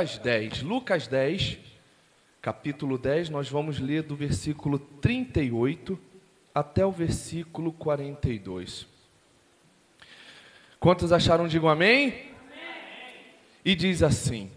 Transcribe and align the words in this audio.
Lucas 0.00 0.16
10. 0.16 0.62
Lucas 0.62 1.06
10, 1.06 1.58
capítulo 2.40 2.96
10, 2.96 3.28
nós 3.28 3.50
vamos 3.50 3.78
ler 3.78 4.02
do 4.02 4.16
versículo 4.16 4.78
38 4.78 5.98
até 6.54 6.86
o 6.86 6.90
versículo 6.90 7.70
42. 7.70 8.86
Quantos 10.78 11.12
acharam? 11.12 11.46
Digam 11.46 11.68
amém. 11.68 12.06
amém. 12.06 12.32
E 13.62 13.74
diz 13.74 14.02
assim: 14.02 14.50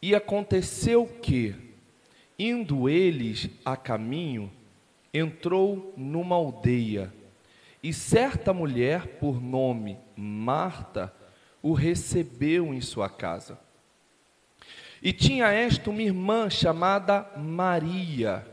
E 0.00 0.14
aconteceu 0.14 1.06
que, 1.06 1.54
indo 2.38 2.88
eles 2.88 3.50
a 3.62 3.76
caminho, 3.76 4.50
entrou 5.12 5.92
numa 5.98 6.34
aldeia, 6.34 7.12
e 7.82 7.92
certa 7.92 8.54
mulher, 8.54 9.18
por 9.18 9.38
nome 9.38 9.98
Marta, 10.16 11.14
o 11.60 11.74
recebeu 11.74 12.72
em 12.72 12.80
sua 12.80 13.10
casa. 13.10 13.67
E 15.02 15.12
tinha 15.12 15.48
esta 15.48 15.90
uma 15.90 16.02
irmã 16.02 16.50
chamada 16.50 17.30
Maria, 17.36 18.46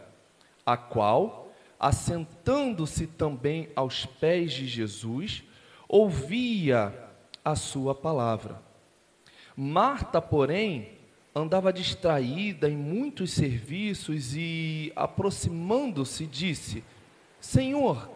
a 0.65 0.77
qual, 0.77 1.51
assentando-se 1.79 3.07
também 3.07 3.69
aos 3.75 4.05
pés 4.05 4.53
de 4.53 4.67
Jesus, 4.67 5.43
ouvia 5.87 6.93
a 7.43 7.55
sua 7.55 7.95
palavra. 7.95 8.61
Marta, 9.55 10.21
porém, 10.21 10.91
andava 11.33 11.73
distraída 11.73 12.69
em 12.69 12.75
muitos 12.77 13.31
serviços 13.31 14.35
e, 14.35 14.91
aproximando-se, 14.95 16.25
disse: 16.25 16.83
Senhor, 17.39 18.09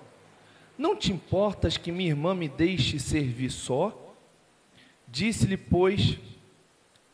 não 0.78 0.96
te 0.96 1.12
importas 1.12 1.78
que 1.78 1.92
minha 1.92 2.10
irmã 2.10 2.34
me 2.34 2.48
deixe 2.48 3.00
servir 3.00 3.52
só? 3.52 4.16
Disse-lhe, 5.08 5.58
pois, 5.58 6.18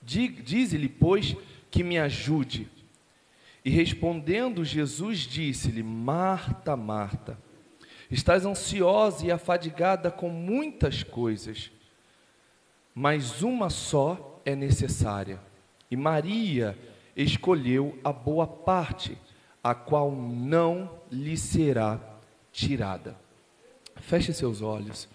dize-lhe, 0.06 0.88
pois, 0.88 1.36
que 1.72 1.84
me 1.84 1.98
ajude. 1.98 2.70
E 3.64 3.70
respondendo 3.70 4.64
Jesus, 4.64 5.20
disse-lhe: 5.20 5.82
Marta, 5.82 6.78
Marta, 6.78 7.38
estás 8.12 8.46
ansiosa 8.46 9.26
e 9.26 9.32
afadigada 9.32 10.12
com 10.12 10.30
muitas 10.30 11.02
coisas, 11.04 11.72
mas 12.94 13.42
uma 13.42 13.70
só 13.70 14.42
é 14.46 14.56
necessária. 14.56 15.42
E 15.90 15.98
Maria 15.98 16.78
escolheu 17.16 17.98
a 18.04 18.14
boa 18.14 18.46
parte, 18.46 19.18
a 19.64 19.74
qual 19.74 20.12
não 20.12 21.00
lhe 21.12 21.36
será 21.36 22.00
tirada. 22.52 23.18
Feche 23.96 24.32
seus 24.32 24.62
olhos. 24.62 25.10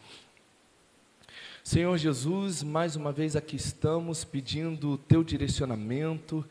Senhor 1.62 1.96
Jesus, 1.98 2.62
mais 2.62 2.96
uma 2.96 3.12
vez 3.12 3.36
aqui 3.36 3.54
estamos 3.54 4.24
pedindo 4.24 4.92
o 4.92 4.98
teu 4.98 5.22
direcionamento, 5.22 6.44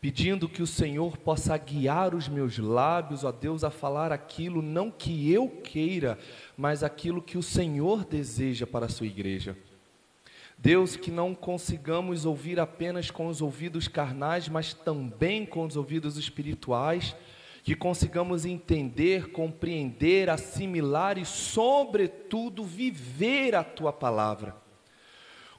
pedindo 0.00 0.48
que 0.48 0.62
o 0.62 0.66
Senhor 0.66 1.16
possa 1.16 1.56
guiar 1.56 2.14
os 2.14 2.28
meus 2.28 2.58
lábios, 2.58 3.24
ó 3.24 3.32
Deus, 3.32 3.64
a 3.64 3.70
falar 3.70 4.12
aquilo 4.12 4.60
não 4.60 4.90
que 4.90 5.32
eu 5.32 5.48
queira, 5.48 6.18
mas 6.58 6.82
aquilo 6.82 7.22
que 7.22 7.38
o 7.38 7.42
Senhor 7.42 8.04
deseja 8.04 8.66
para 8.66 8.84
a 8.84 8.90
sua 8.90 9.06
igreja. 9.06 9.56
Deus, 10.58 10.94
que 10.94 11.10
não 11.10 11.34
consigamos 11.34 12.26
ouvir 12.26 12.60
apenas 12.60 13.10
com 13.10 13.28
os 13.28 13.40
ouvidos 13.40 13.88
carnais, 13.88 14.46
mas 14.46 14.74
também 14.74 15.46
com 15.46 15.64
os 15.64 15.74
ouvidos 15.74 16.18
espirituais, 16.18 17.16
que 17.62 17.74
consigamos 17.74 18.44
entender, 18.44 19.30
compreender, 19.32 20.30
assimilar 20.30 21.18
e, 21.18 21.24
sobretudo, 21.24 22.64
viver 22.64 23.54
a 23.54 23.62
tua 23.62 23.92
palavra. 23.92 24.56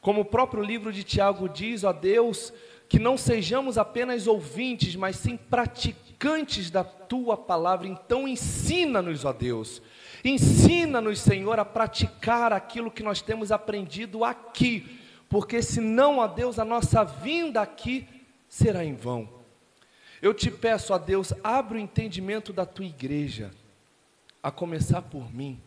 Como 0.01 0.21
o 0.21 0.25
próprio 0.25 0.63
livro 0.63 0.91
de 0.91 1.03
Tiago 1.03 1.47
diz, 1.47 1.83
ó 1.83 1.93
Deus, 1.93 2.51
que 2.89 2.97
não 2.97 3.17
sejamos 3.17 3.77
apenas 3.77 4.25
ouvintes, 4.25 4.95
mas 4.95 5.15
sim 5.15 5.37
praticantes 5.37 6.71
da 6.71 6.83
tua 6.83 7.37
palavra. 7.37 7.87
Então, 7.87 8.27
ensina-nos, 8.27 9.23
ó 9.23 9.31
Deus. 9.31 9.81
Ensina-nos, 10.25 11.19
Senhor, 11.19 11.59
a 11.59 11.65
praticar 11.65 12.51
aquilo 12.51 12.91
que 12.91 13.03
nós 13.03 13.21
temos 13.21 13.51
aprendido 13.51 14.25
aqui, 14.25 14.99
porque 15.29 15.61
senão, 15.61 16.17
ó 16.17 16.27
Deus, 16.27 16.59
a 16.59 16.65
nossa 16.65 17.03
vinda 17.03 17.61
aqui 17.61 18.07
será 18.49 18.83
em 18.83 18.95
vão. 18.95 19.40
Eu 20.21 20.33
te 20.33 20.51
peço, 20.51 20.93
ó 20.93 20.97
Deus, 20.97 21.33
abre 21.43 21.77
o 21.77 21.81
entendimento 21.81 22.53
da 22.53 22.65
tua 22.65 22.85
igreja, 22.85 23.51
a 24.41 24.51
começar 24.51 25.01
por 25.01 25.33
mim 25.33 25.59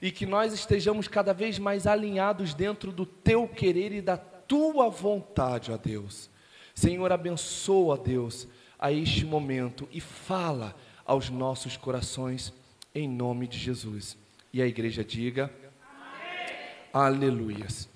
e 0.00 0.10
que 0.10 0.26
nós 0.26 0.52
estejamos 0.52 1.08
cada 1.08 1.32
vez 1.32 1.58
mais 1.58 1.86
alinhados 1.86 2.52
dentro 2.52 2.92
do 2.92 3.06
teu 3.06 3.48
querer 3.48 3.92
e 3.92 4.02
da 4.02 4.16
tua 4.16 4.88
vontade, 4.88 5.72
ó 5.72 5.76
Deus. 5.76 6.28
Senhor, 6.74 7.10
abençoa, 7.12 7.96
Deus, 7.96 8.46
a 8.78 8.92
este 8.92 9.24
momento 9.24 9.88
e 9.92 10.00
fala 10.00 10.74
aos 11.06 11.30
nossos 11.30 11.76
corações 11.76 12.52
em 12.94 13.08
nome 13.08 13.46
de 13.46 13.58
Jesus. 13.58 14.16
E 14.52 14.60
a 14.60 14.66
igreja 14.66 15.04
diga: 15.04 15.50
Amém. 15.82 16.56
Aleluias. 16.92 17.88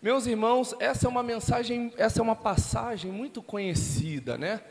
Meus 0.00 0.26
irmãos, 0.26 0.74
essa 0.78 1.06
é 1.06 1.08
uma 1.08 1.22
mensagem, 1.22 1.92
essa 1.96 2.20
é 2.20 2.22
uma 2.22 2.36
passagem 2.36 3.10
muito 3.10 3.42
conhecida, 3.42 4.36
né? 4.36 4.62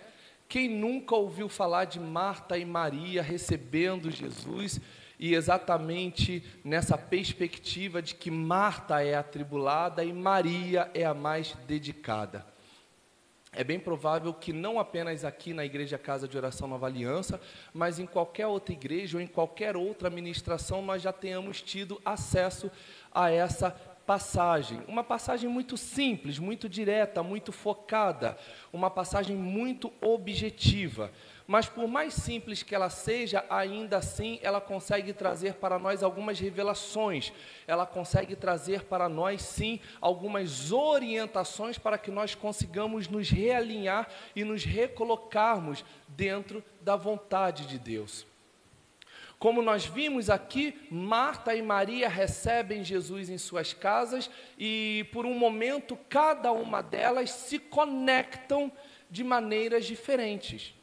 Quem 0.47 0.69
nunca 0.69 1.15
ouviu 1.15 1.49
falar 1.49 1.85
de 1.85 1.99
Marta 1.99 2.57
e 2.57 2.65
Maria 2.65 3.21
recebendo 3.21 4.11
Jesus? 4.11 4.79
e 5.19 5.33
exatamente 5.33 6.43
nessa 6.63 6.97
perspectiva 6.97 8.01
de 8.01 8.15
que 8.15 8.29
Marta 8.29 9.01
é 9.01 9.15
atribulada 9.15 10.03
e 10.03 10.11
Maria 10.11 10.89
é 10.93 11.05
a 11.05 11.13
mais 11.13 11.55
dedicada. 11.67 12.45
É 13.57 13.63
bem 13.63 13.79
provável 13.79 14.33
que 14.33 14.51
não 14.51 14.77
apenas 14.77 15.23
aqui 15.23 15.53
na 15.53 15.63
Igreja 15.63 15.97
Casa 15.97 16.27
de 16.27 16.35
Oração 16.35 16.67
Nova 16.67 16.87
Aliança, 16.87 17.39
mas 17.73 17.99
em 17.99 18.05
qualquer 18.05 18.47
outra 18.47 18.73
igreja 18.73 19.17
ou 19.17 19.23
em 19.23 19.27
qualquer 19.27 19.77
outra 19.77 20.09
ministração 20.09 20.81
nós 20.81 21.01
já 21.01 21.13
tenhamos 21.13 21.61
tido 21.61 22.01
acesso 22.03 22.69
a 23.13 23.31
essa 23.31 23.73
passagem. 24.05 24.81
Uma 24.87 25.03
passagem 25.03 25.49
muito 25.49 25.77
simples, 25.77 26.39
muito 26.39 26.69
direta, 26.69 27.23
muito 27.23 27.51
focada, 27.51 28.37
uma 28.71 28.89
passagem 28.89 29.35
muito 29.35 29.91
objetiva 30.01 31.11
mas 31.47 31.67
por 31.67 31.87
mais 31.87 32.13
simples 32.13 32.63
que 32.63 32.73
ela 32.73 32.89
seja, 32.89 33.45
ainda 33.49 33.97
assim 33.97 34.39
ela 34.41 34.59
consegue 34.59 35.13
trazer 35.13 35.55
para 35.55 35.77
nós 35.77 36.01
algumas 36.01 36.39
revelações, 36.39 37.31
ela 37.67 37.85
consegue 37.85 38.35
trazer 38.35 38.83
para 38.85 39.07
nós, 39.07 39.41
sim, 39.43 39.79
algumas 40.01 40.71
orientações 40.71 41.77
para 41.77 41.97
que 41.97 42.09
nós 42.09 42.33
consigamos 42.33 43.07
nos 43.07 43.29
realinhar 43.29 44.09
e 44.35 44.43
nos 44.43 44.63
recolocarmos 44.63 45.85
dentro 46.07 46.63
da 46.81 46.95
vontade 46.95 47.67
de 47.67 47.77
Deus. 47.77 48.25
Como 49.45 49.61
nós 49.61 49.85
vimos 49.85 50.27
aqui, 50.27 50.75
Marta 50.89 51.53
e 51.53 51.61
Maria 51.61 52.09
recebem 52.09 52.83
Jesus 52.83 53.29
em 53.29 53.37
suas 53.37 53.75
casas 53.75 54.27
e, 54.57 55.07
por 55.13 55.23
um 55.23 55.37
momento, 55.37 55.95
cada 56.09 56.51
uma 56.51 56.81
delas 56.81 57.29
se 57.29 57.59
conectam 57.59 58.71
de 59.07 59.23
maneiras 59.23 59.85
diferentes. 59.85 60.73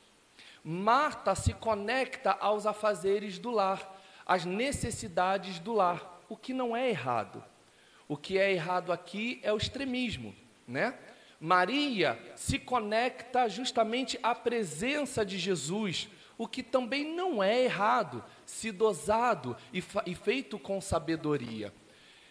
Marta 0.62 1.34
se 1.34 1.52
conecta 1.52 2.30
aos 2.30 2.64
afazeres 2.64 3.36
do 3.36 3.50
lar, 3.50 4.00
às 4.24 4.44
necessidades 4.44 5.58
do 5.58 5.72
lar, 5.72 6.20
o 6.28 6.36
que 6.36 6.54
não 6.54 6.76
é 6.76 6.88
errado. 6.88 7.44
O 8.06 8.16
que 8.16 8.38
é 8.38 8.52
errado 8.52 8.92
aqui 8.92 9.40
é 9.42 9.52
o 9.52 9.56
extremismo, 9.56 10.32
né? 10.68 10.96
Maria 11.40 12.16
se 12.36 12.60
conecta 12.60 13.48
justamente 13.48 14.20
à 14.22 14.36
presença 14.36 15.26
de 15.26 15.36
Jesus, 15.36 16.08
o 16.38 16.46
que 16.46 16.62
também 16.62 17.04
não 17.04 17.42
é 17.42 17.64
errado, 17.64 18.24
se 18.44 18.70
dosado 18.70 19.56
e, 19.72 19.82
e 20.06 20.14
feito 20.14 20.58
com 20.58 20.80
sabedoria. 20.80 21.72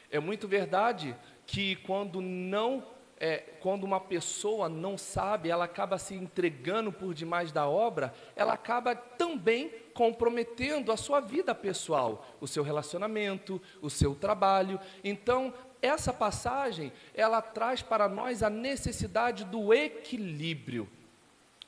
É 0.09 0.19
muito 0.19 0.47
verdade 0.47 1.15
que 1.45 1.77
quando 1.77 2.21
não 2.21 2.85
é, 3.21 3.37
quando 3.59 3.83
uma 3.83 3.99
pessoa 3.99 4.67
não 4.67 4.97
sabe, 4.97 5.47
ela 5.47 5.65
acaba 5.65 5.99
se 5.99 6.15
entregando 6.15 6.91
por 6.91 7.13
demais 7.13 7.51
da 7.51 7.67
obra, 7.67 8.11
ela 8.35 8.53
acaba 8.53 8.95
também 8.95 9.69
comprometendo 9.93 10.91
a 10.91 10.97
sua 10.97 11.19
vida 11.19 11.53
pessoal, 11.53 12.25
o 12.41 12.47
seu 12.47 12.63
relacionamento, 12.63 13.61
o 13.79 13.91
seu 13.91 14.15
trabalho. 14.15 14.79
Então, 15.03 15.53
essa 15.83 16.11
passagem, 16.11 16.91
ela 17.13 17.43
traz 17.43 17.83
para 17.83 18.09
nós 18.09 18.41
a 18.41 18.49
necessidade 18.49 19.45
do 19.45 19.71
equilíbrio. 19.71 20.89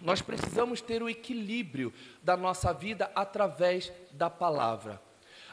Nós 0.01 0.21
precisamos 0.21 0.81
ter 0.81 1.01
o 1.01 1.09
equilíbrio 1.09 1.93
da 2.21 2.35
nossa 2.35 2.73
vida 2.73 3.11
através 3.15 3.91
da 4.11 4.29
palavra. 4.29 5.01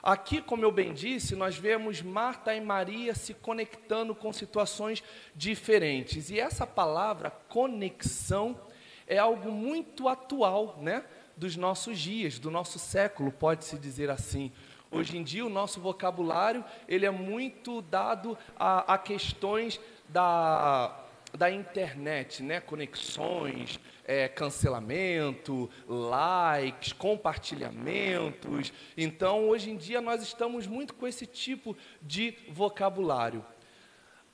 Aqui, 0.03 0.41
como 0.41 0.65
eu 0.65 0.73
bem 0.73 0.95
disse, 0.95 1.37
nós 1.37 1.57
vemos 1.57 2.01
Marta 2.01 2.55
e 2.55 2.61
Maria 2.61 3.15
se 3.15 3.35
conectando 3.35 4.15
com 4.15 4.33
situações 4.33 5.05
diferentes. 5.35 6.31
E 6.31 6.41
essa 6.41 6.67
palavra 6.67 7.31
conexão 7.31 8.59
é 9.07 9.19
algo 9.19 9.53
muito 9.53 10.09
atual, 10.09 10.79
né? 10.81 11.05
Dos 11.37 11.55
nossos 11.57 11.99
dias, 11.99 12.39
do 12.39 12.51
nosso 12.51 12.79
século, 12.79 13.31
pode-se 13.31 13.79
dizer 13.79 14.11
assim. 14.11 14.51
Hoje 14.91 15.19
em 15.19 15.23
dia, 15.23 15.45
o 15.45 15.51
nosso 15.51 15.81
vocabulário 15.81 16.65
ele 16.89 17.05
é 17.05 17.11
muito 17.11 17.83
dado 17.83 18.37
a, 18.57 18.95
a 18.95 18.99
questões 18.99 19.79
da, 20.09 20.99
da 21.37 21.51
internet, 21.51 22.43
né? 22.43 22.61
Conexões, 22.61 23.79
é, 24.05 24.29
cancelamento, 24.29 25.71
likes, 25.89 26.93
compartilhamentos. 26.93 28.73
Então, 28.97 29.49
hoje 29.49 29.71
em 29.71 29.77
dia, 29.77 30.01
nós 30.01 30.23
estamos 30.23 30.67
muito 30.67 30.95
com 30.95 31.07
esse 31.07 31.27
tipo 31.27 31.77
de 32.03 32.37
vocabulário. 32.49 33.45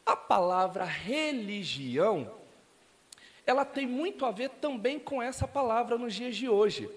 A 0.04 0.16
palavra 0.16 0.84
religião, 0.84 2.30
ela 3.44 3.64
tem 3.64 3.86
muito 3.86 4.24
a 4.24 4.30
ver 4.30 4.50
também 4.50 4.98
com 4.98 5.22
essa 5.22 5.46
palavra 5.46 5.98
nos 5.98 6.14
dias 6.14 6.36
de 6.36 6.48
hoje. 6.48 6.88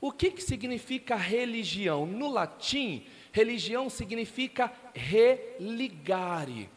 O 0.00 0.12
que, 0.12 0.30
que 0.30 0.42
significa 0.42 1.16
religião? 1.16 2.04
No 2.04 2.28
latim, 2.30 3.06
religião 3.32 3.88
significa 3.88 4.70
religare 4.94 6.68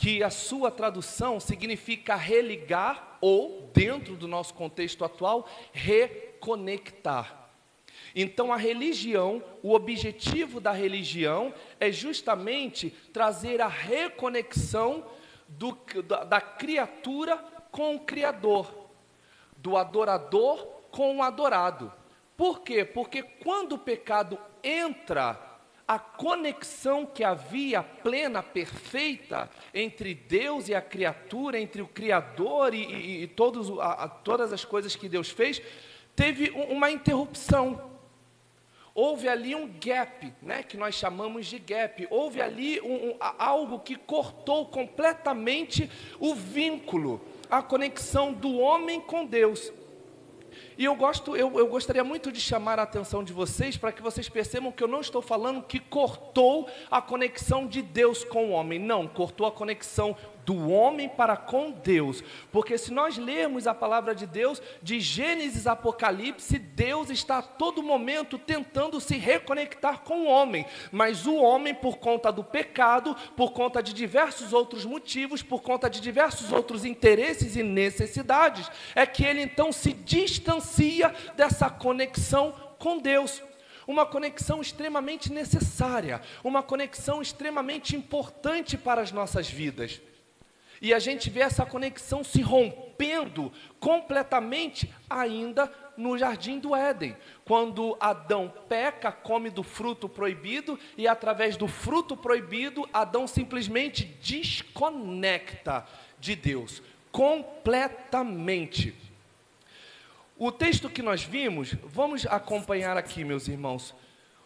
que 0.00 0.22
a 0.22 0.30
sua 0.30 0.70
tradução 0.70 1.38
significa 1.38 2.16
religar 2.16 3.18
ou, 3.20 3.70
dentro 3.74 4.16
do 4.16 4.26
nosso 4.26 4.54
contexto 4.54 5.04
atual, 5.04 5.46
reconectar. 5.74 7.50
Então, 8.16 8.50
a 8.50 8.56
religião, 8.56 9.44
o 9.62 9.74
objetivo 9.74 10.58
da 10.58 10.72
religião 10.72 11.52
é 11.78 11.92
justamente 11.92 12.88
trazer 13.12 13.60
a 13.60 13.68
reconexão 13.68 15.04
do, 15.46 15.78
da, 16.02 16.24
da 16.24 16.40
criatura 16.40 17.36
com 17.70 17.94
o 17.96 18.00
Criador, 18.00 18.72
do 19.58 19.76
adorador 19.76 20.66
com 20.90 21.18
o 21.18 21.22
adorado. 21.22 21.92
Por 22.38 22.62
quê? 22.62 22.86
Porque 22.86 23.22
quando 23.22 23.72
o 23.72 23.78
pecado 23.78 24.38
entra 24.64 25.49
a 25.90 25.98
conexão 25.98 27.04
que 27.04 27.24
havia 27.24 27.82
plena, 27.82 28.44
perfeita, 28.44 29.50
entre 29.74 30.14
Deus 30.14 30.68
e 30.68 30.74
a 30.74 30.80
criatura, 30.80 31.58
entre 31.58 31.82
o 31.82 31.88
Criador 31.88 32.72
e, 32.74 32.84
e, 32.84 33.22
e 33.24 33.26
todos, 33.26 33.76
a, 33.80 34.04
a, 34.04 34.08
todas 34.08 34.52
as 34.52 34.64
coisas 34.64 34.94
que 34.94 35.08
Deus 35.08 35.30
fez, 35.30 35.60
teve 36.14 36.50
uma 36.50 36.92
interrupção. 36.92 37.90
Houve 38.94 39.28
ali 39.28 39.52
um 39.52 39.66
gap, 39.80 40.32
né, 40.40 40.62
que 40.62 40.76
nós 40.76 40.94
chamamos 40.94 41.46
de 41.46 41.58
gap. 41.58 42.06
Houve 42.08 42.40
ali 42.40 42.80
um, 42.80 43.10
um, 43.10 43.16
algo 43.18 43.80
que 43.80 43.96
cortou 43.96 44.66
completamente 44.66 45.90
o 46.20 46.36
vínculo, 46.36 47.20
a 47.50 47.62
conexão 47.62 48.32
do 48.32 48.58
homem 48.58 49.00
com 49.00 49.26
Deus. 49.26 49.72
E 50.80 50.84
eu, 50.86 50.94
gosto, 50.94 51.36
eu, 51.36 51.58
eu 51.58 51.66
gostaria 51.66 52.02
muito 52.02 52.32
de 52.32 52.40
chamar 52.40 52.78
a 52.78 52.84
atenção 52.84 53.22
de 53.22 53.34
vocês 53.34 53.76
para 53.76 53.92
que 53.92 54.00
vocês 54.00 54.30
percebam 54.30 54.72
que 54.72 54.82
eu 54.82 54.88
não 54.88 55.02
estou 55.02 55.20
falando 55.20 55.62
que 55.62 55.78
cortou 55.78 56.70
a 56.90 57.02
conexão 57.02 57.66
de 57.66 57.82
Deus 57.82 58.24
com 58.24 58.46
o 58.46 58.50
homem. 58.52 58.78
Não, 58.78 59.06
cortou 59.06 59.46
a 59.46 59.52
conexão 59.52 60.16
do 60.44 60.70
homem 60.70 61.08
para 61.08 61.36
com 61.36 61.70
Deus. 61.70 62.22
Porque 62.50 62.76
se 62.78 62.92
nós 62.92 63.16
lermos 63.16 63.66
a 63.66 63.74
palavra 63.74 64.14
de 64.14 64.26
Deus, 64.26 64.60
de 64.82 65.00
Gênesis 65.00 65.66
a 65.66 65.72
Apocalipse, 65.72 66.58
Deus 66.58 67.10
está 67.10 67.38
a 67.38 67.42
todo 67.42 67.82
momento 67.82 68.38
tentando 68.38 69.00
se 69.00 69.16
reconectar 69.16 70.00
com 70.00 70.22
o 70.22 70.26
homem. 70.26 70.66
Mas 70.90 71.26
o 71.26 71.36
homem, 71.36 71.74
por 71.74 71.98
conta 71.98 72.30
do 72.32 72.44
pecado, 72.44 73.16
por 73.36 73.52
conta 73.52 73.82
de 73.82 73.92
diversos 73.92 74.52
outros 74.52 74.84
motivos, 74.84 75.42
por 75.42 75.62
conta 75.62 75.88
de 75.88 76.00
diversos 76.00 76.52
outros 76.52 76.84
interesses 76.84 77.56
e 77.56 77.62
necessidades, 77.62 78.70
é 78.94 79.06
que 79.06 79.24
ele 79.24 79.42
então 79.42 79.72
se 79.72 79.92
distancia 79.92 81.14
dessa 81.36 81.70
conexão 81.70 82.54
com 82.78 82.98
Deus 82.98 83.42
uma 83.86 84.06
conexão 84.06 84.60
extremamente 84.60 85.32
necessária, 85.32 86.20
uma 86.44 86.62
conexão 86.62 87.20
extremamente 87.20 87.96
importante 87.96 88.78
para 88.78 89.00
as 89.00 89.10
nossas 89.10 89.50
vidas. 89.50 90.00
E 90.80 90.94
a 90.94 90.98
gente 90.98 91.28
vê 91.28 91.40
essa 91.40 91.66
conexão 91.66 92.24
se 92.24 92.40
rompendo 92.40 93.52
completamente 93.78 94.90
ainda 95.08 95.70
no 95.96 96.16
jardim 96.16 96.58
do 96.58 96.74
Éden, 96.74 97.14
quando 97.44 97.96
Adão 98.00 98.50
peca, 98.68 99.12
come 99.12 99.50
do 99.50 99.62
fruto 99.62 100.08
proibido 100.08 100.78
e 100.96 101.06
através 101.06 101.58
do 101.58 101.68
fruto 101.68 102.16
proibido, 102.16 102.88
Adão 102.92 103.26
simplesmente 103.26 104.06
desconecta 104.22 105.86
de 106.18 106.34
Deus 106.34 106.82
completamente. 107.12 108.94
O 110.38 110.50
texto 110.50 110.88
que 110.88 111.02
nós 111.02 111.22
vimos, 111.22 111.74
vamos 111.84 112.24
acompanhar 112.24 112.96
aqui, 112.96 113.22
meus 113.24 113.46
irmãos. 113.46 113.94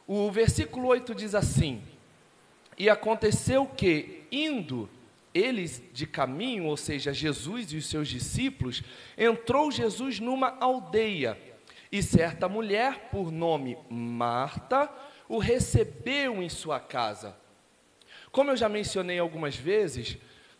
O 0.08 0.28
versículo 0.30 0.88
8 0.88 1.14
diz 1.14 1.36
assim: 1.36 1.80
E 2.76 2.90
aconteceu 2.90 3.64
que, 3.64 4.24
indo 4.32 4.90
eles 5.34 5.82
de 5.92 6.06
caminho, 6.06 6.66
ou 6.66 6.76
seja, 6.76 7.12
Jesus 7.12 7.72
e 7.72 7.76
os 7.76 7.86
seus 7.86 8.08
discípulos, 8.08 8.82
entrou 9.18 9.70
Jesus 9.70 10.20
numa 10.20 10.56
aldeia, 10.60 11.36
e 11.90 12.02
certa 12.02 12.48
mulher, 12.48 13.08
por 13.10 13.30
nome 13.30 13.76
Marta, 13.90 14.90
o 15.28 15.38
recebeu 15.38 16.42
em 16.42 16.48
sua 16.48 16.80
casa. 16.80 17.36
Como 18.32 18.50
eu 18.50 18.56
já 18.56 18.68
mencionei 18.68 19.18
algumas 19.18 19.56
vezes, 19.56 20.16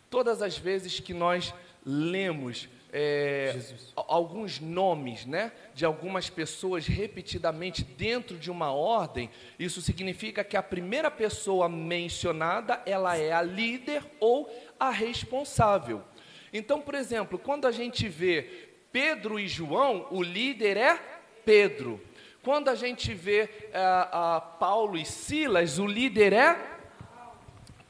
todas 0.09 0.41
as 0.41 0.57
vezes 0.57 0.99
que 0.99 1.13
nós 1.13 1.53
lemos 1.85 2.69
é, 2.97 3.53
alguns 3.97 4.61
nomes 4.61 5.25
né, 5.25 5.51
de 5.73 5.83
algumas 5.83 6.29
pessoas 6.29 6.87
repetidamente 6.87 7.83
dentro 7.83 8.37
de 8.37 8.49
uma 8.49 8.71
ordem, 8.71 9.29
isso 9.59 9.81
significa 9.81 10.45
que 10.45 10.55
a 10.55 10.63
primeira 10.63 11.11
pessoa 11.11 11.67
mencionada 11.67 12.81
ela 12.85 13.17
é 13.17 13.33
a 13.33 13.41
líder 13.41 14.01
ou 14.21 14.49
a 14.79 14.89
responsável. 14.89 16.03
Então, 16.51 16.81
por 16.81 16.95
exemplo, 16.95 17.37
quando 17.37 17.65
a 17.67 17.71
gente 17.71 18.07
vê 18.07 18.69
Pedro 18.91 19.39
e 19.39 19.47
João, 19.47 20.07
o 20.11 20.23
líder 20.23 20.77
é 20.77 20.95
Pedro. 21.43 22.01
Quando 22.41 22.69
a 22.69 22.75
gente 22.75 23.13
vê 23.13 23.43
uh, 23.43 24.37
uh, 24.37 24.57
Paulo 24.59 24.97
e 24.97 25.05
Silas, 25.05 25.79
o 25.79 25.85
líder 25.85 26.31
é 26.33 26.74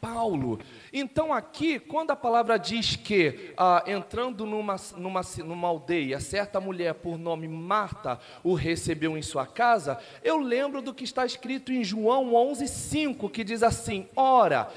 Paulo. 0.06 0.60
Então, 0.94 1.34
aqui, 1.34 1.80
quando 1.80 2.12
a 2.12 2.16
palavra 2.16 2.60
diz 2.60 2.96
que, 2.96 3.54
ah, 3.58 3.84
entrando 3.88 4.46
numa, 4.46 4.76
numa, 4.96 5.22
numa 5.44 5.68
aldeia, 5.68 6.20
certa 6.20 6.62
mulher 6.62 6.94
por 6.94 7.18
nome 7.18 7.48
Marta 7.48 8.20
o 8.44 8.54
recebeu 8.54 9.18
em 9.18 9.22
sua 9.24 9.48
casa, 9.48 9.98
eu 10.24 10.38
lembro 10.38 10.80
do 10.80 10.94
que 10.94 11.04
está 11.04 11.26
escrito 11.26 11.72
em 11.72 11.84
João 11.84 12.34
11,5, 12.34 13.32
que 13.32 13.44
diz 13.44 13.64
assim: 13.64 14.08
Ora, 14.16 14.70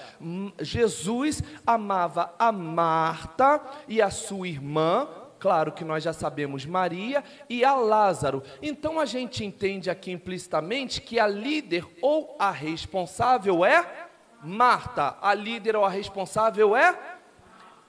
Jesus 0.60 1.42
amava 1.66 2.34
a 2.38 2.50
Marta 2.50 3.60
e 3.86 4.00
a 4.00 4.08
sua 4.08 4.48
irmã, 4.48 5.06
claro 5.38 5.72
que 5.72 5.84
nós 5.84 6.02
já 6.02 6.14
sabemos 6.14 6.64
Maria 6.64 7.22
e 7.50 7.62
a 7.66 7.74
Lázaro. 7.74 8.42
Então 8.62 8.98
a 8.98 9.04
gente 9.04 9.44
entende 9.44 9.90
aqui 9.90 10.10
implicitamente 10.10 11.02
que 11.02 11.20
a 11.20 11.26
líder 11.26 11.84
ou 12.00 12.34
a 12.38 12.50
responsável 12.50 13.62
é 13.62 14.07
Marta, 14.42 15.16
a 15.20 15.34
líder 15.34 15.76
ou 15.76 15.84
a 15.84 15.88
responsável 15.88 16.76
é? 16.76 17.18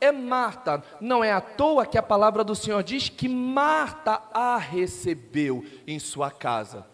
É 0.01 0.11
Marta. 0.11 0.83
Não 1.01 1.23
é 1.23 1.31
à 1.31 1.41
toa 1.41 1.85
que 1.85 1.97
a 1.97 2.03
palavra 2.03 2.43
do 2.43 2.55
Senhor 2.55 2.83
diz 2.83 3.09
que 3.09 3.27
Marta 3.27 4.21
a 4.33 4.57
recebeu 4.57 5.65
em 5.85 5.99
sua 5.99 6.31
casa. 6.31 6.87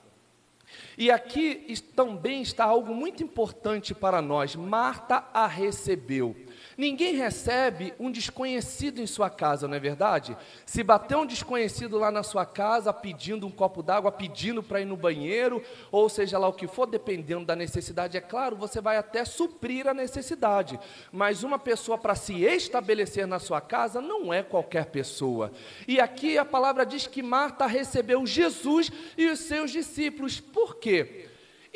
E 0.97 1.11
aqui 1.11 1.73
também 1.95 2.41
está 2.41 2.65
algo 2.65 2.93
muito 2.93 3.23
importante 3.23 3.93
para 3.93 4.21
nós. 4.21 4.55
Marta 4.55 5.23
a 5.33 5.45
recebeu. 5.45 6.35
Ninguém 6.77 7.15
recebe 7.15 7.93
um 7.99 8.11
desconhecido 8.11 9.01
em 9.01 9.07
sua 9.07 9.29
casa, 9.29 9.67
não 9.67 9.75
é 9.75 9.79
verdade? 9.79 10.35
Se 10.65 10.83
bater 10.83 11.15
um 11.15 11.25
desconhecido 11.25 11.97
lá 11.97 12.11
na 12.11 12.23
sua 12.23 12.45
casa 12.45 12.91
pedindo 12.91 13.47
um 13.47 13.51
copo 13.51 13.81
d'água, 13.81 14.11
pedindo 14.11 14.61
para 14.61 14.81
ir 14.81 14.85
no 14.85 14.97
banheiro, 14.97 15.63
ou 15.91 16.09
seja 16.09 16.37
lá 16.37 16.47
o 16.47 16.53
que 16.53 16.67
for, 16.67 16.85
dependendo 16.85 17.45
da 17.45 17.55
necessidade, 17.55 18.17
é 18.17 18.21
claro, 18.21 18.55
você 18.55 18.81
vai 18.81 18.97
até 18.97 19.23
suprir 19.23 19.87
a 19.87 19.93
necessidade. 19.93 20.79
Mas 21.11 21.43
uma 21.43 21.57
pessoa 21.57 21.97
para 21.97 22.15
se 22.15 22.43
estabelecer 22.43 23.25
na 23.25 23.39
sua 23.39 23.61
casa 23.61 24.01
não 24.01 24.33
é 24.33 24.43
qualquer 24.43 24.87
pessoa. 24.87 25.51
E 25.87 25.99
aqui 25.99 26.37
a 26.37 26.45
palavra 26.45 26.85
diz 26.85 27.07
que 27.07 27.23
Marta 27.23 27.65
recebeu 27.65 28.25
Jesus 28.25 28.91
e 29.17 29.27
os 29.27 29.39
seus 29.39 29.71
discípulos. 29.71 30.39
Por 30.39 30.75
quê? 30.75 31.24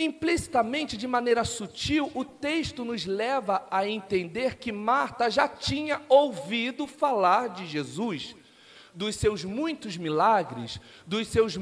Implicitamente, 0.01 0.95
de 0.95 1.05
maneira 1.05 1.43
sutil, 1.43 2.09
o 2.15 2.23
texto 2.23 2.85
nos 2.85 3.05
leva 3.05 3.67
a 3.69 3.85
entender 3.85 4.55
que 4.55 4.71
Marta 4.71 5.29
já 5.29 5.45
tinha 5.45 6.01
ouvido 6.07 6.87
falar 6.87 7.49
de 7.49 7.67
Jesus, 7.67 8.33
dos 8.93 9.17
seus 9.17 9.43
muitos 9.43 9.97
milagres, 9.97 10.79
dos 11.05 11.27
seus 11.27 11.57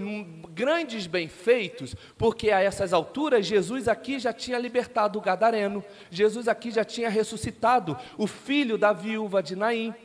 grandes 0.54 1.08
benfeitos, 1.08 1.96
porque 2.16 2.52
a 2.52 2.62
essas 2.62 2.94
alturas 2.94 3.44
Jesus 3.44 3.88
aqui 3.88 4.20
já 4.20 4.32
tinha 4.32 4.60
libertado 4.60 5.18
o 5.18 5.22
gadareno, 5.22 5.84
Jesus 6.12 6.48
aqui 6.48 6.70
já 6.70 6.86
tinha 6.86 7.10
ressuscitado 7.10 7.98
o 8.20 8.28
filho 8.28 8.78
da 8.78 8.94
viúva 8.94 9.42
de 9.42 9.56
Naim. 9.56 9.96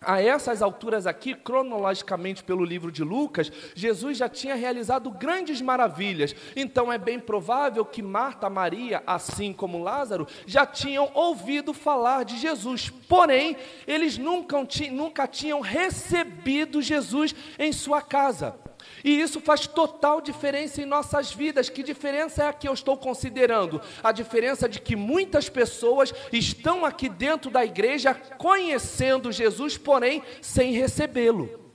A 0.00 0.20
essas 0.20 0.62
alturas 0.62 1.06
aqui, 1.06 1.34
cronologicamente 1.34 2.44
pelo 2.44 2.64
livro 2.64 2.92
de 2.92 3.02
Lucas, 3.02 3.50
Jesus 3.74 4.18
já 4.18 4.28
tinha 4.28 4.54
realizado 4.54 5.10
grandes 5.10 5.60
maravilhas. 5.60 6.34
Então 6.54 6.92
é 6.92 6.98
bem 6.98 7.18
provável 7.18 7.84
que 7.84 8.02
Marta, 8.02 8.48
Maria, 8.50 9.02
assim 9.06 9.52
como 9.52 9.82
Lázaro, 9.82 10.26
já 10.46 10.66
tinham 10.66 11.10
ouvido 11.14 11.72
falar 11.72 12.24
de 12.24 12.36
Jesus. 12.36 12.90
Porém, 13.08 13.56
eles 13.86 14.18
nunca, 14.18 14.56
nunca 14.90 15.26
tinham 15.26 15.60
recebido 15.60 16.82
Jesus 16.82 17.34
em 17.58 17.72
sua 17.72 18.02
casa. 18.02 18.54
E 19.04 19.20
isso 19.20 19.40
faz 19.40 19.66
total 19.66 20.20
diferença 20.20 20.80
em 20.80 20.86
nossas 20.86 21.32
vidas. 21.32 21.68
Que 21.68 21.82
diferença 21.82 22.44
é 22.44 22.48
a 22.48 22.52
que 22.52 22.68
eu 22.68 22.72
estou 22.72 22.96
considerando? 22.96 23.80
A 24.02 24.12
diferença 24.12 24.68
de 24.68 24.80
que 24.80 24.96
muitas 24.96 25.48
pessoas 25.48 26.12
estão 26.32 26.84
aqui 26.84 27.08
dentro 27.08 27.50
da 27.50 27.64
igreja 27.64 28.14
conhecendo 28.14 29.32
Jesus, 29.32 29.76
porém 29.76 30.22
sem 30.40 30.72
recebê-lo. 30.72 31.66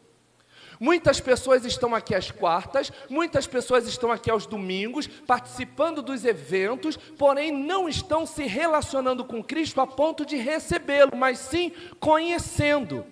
Muitas 0.80 1.20
pessoas 1.20 1.64
estão 1.64 1.94
aqui 1.94 2.16
às 2.16 2.32
quartas, 2.32 2.92
muitas 3.08 3.46
pessoas 3.46 3.88
estão 3.88 4.12
aqui 4.12 4.32
aos 4.32 4.48
domingos, 4.48 5.06
participando 5.06 6.02
dos 6.02 6.26
eventos, 6.26 6.98
porém 6.98 7.52
não 7.52 7.88
estão 7.88 8.26
se 8.26 8.46
relacionando 8.48 9.24
com 9.24 9.44
Cristo 9.44 9.80
a 9.80 9.86
ponto 9.86 10.26
de 10.26 10.38
recebê-lo, 10.38 11.16
mas 11.16 11.38
sim 11.38 11.72
conhecendo. 12.00 13.06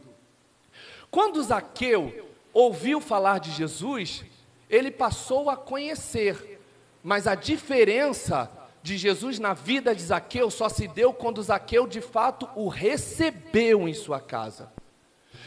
Quando 1.12 1.44
Zaqueu 1.44 2.29
ouviu 2.60 3.00
falar 3.00 3.40
de 3.40 3.52
Jesus, 3.52 4.24
ele 4.70 4.92
passou 4.92 5.50
a 5.50 5.58
conhecer, 5.58 6.60
mas 7.04 7.26
a 7.26 7.36
diferença 7.36 8.52
de 8.84 8.98
Jesus 8.98 9.40
na 9.40 9.54
vida 9.54 9.96
de 9.96 10.02
Zaqueu 10.02 10.50
só 10.50 10.70
se 10.70 10.88
deu 10.88 11.14
quando 11.14 11.44
Zaqueu 11.44 11.88
de 11.88 12.02
fato 12.02 12.50
o 12.56 12.68
recebeu 12.68 13.88
em 13.88 13.94
sua 13.94 14.20
casa. 14.20 14.72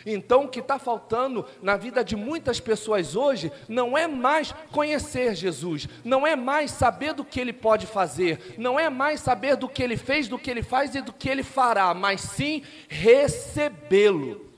Então, 0.05 0.45
o 0.45 0.49
que 0.49 0.59
está 0.59 0.79
faltando 0.79 1.45
na 1.63 1.77
vida 1.77 2.03
de 2.03 2.17
muitas 2.17 2.59
pessoas 2.59 3.15
hoje 3.15 3.53
não 3.69 3.97
é 3.97 4.09
mais 4.09 4.53
conhecer 4.73 5.37
Jesus, 5.37 5.89
não 6.05 6.27
é 6.27 6.35
mais 6.35 6.73
saber 6.73 7.15
do 7.15 7.25
que 7.25 7.39
ele 7.39 7.53
pode 7.53 7.87
fazer, 7.87 8.55
não 8.59 8.81
é 8.81 8.91
mais 8.91 9.21
saber 9.21 9.57
do 9.57 9.69
que 9.69 9.83
ele 9.83 9.97
fez, 9.97 10.27
do 10.27 10.39
que 10.39 10.51
ele 10.51 10.63
faz 10.63 10.95
e 10.95 11.03
do 11.03 11.13
que 11.13 11.29
ele 11.29 11.45
fará, 11.45 11.95
mas 11.95 12.21
sim 12.21 12.63
recebê-lo. 12.89 14.52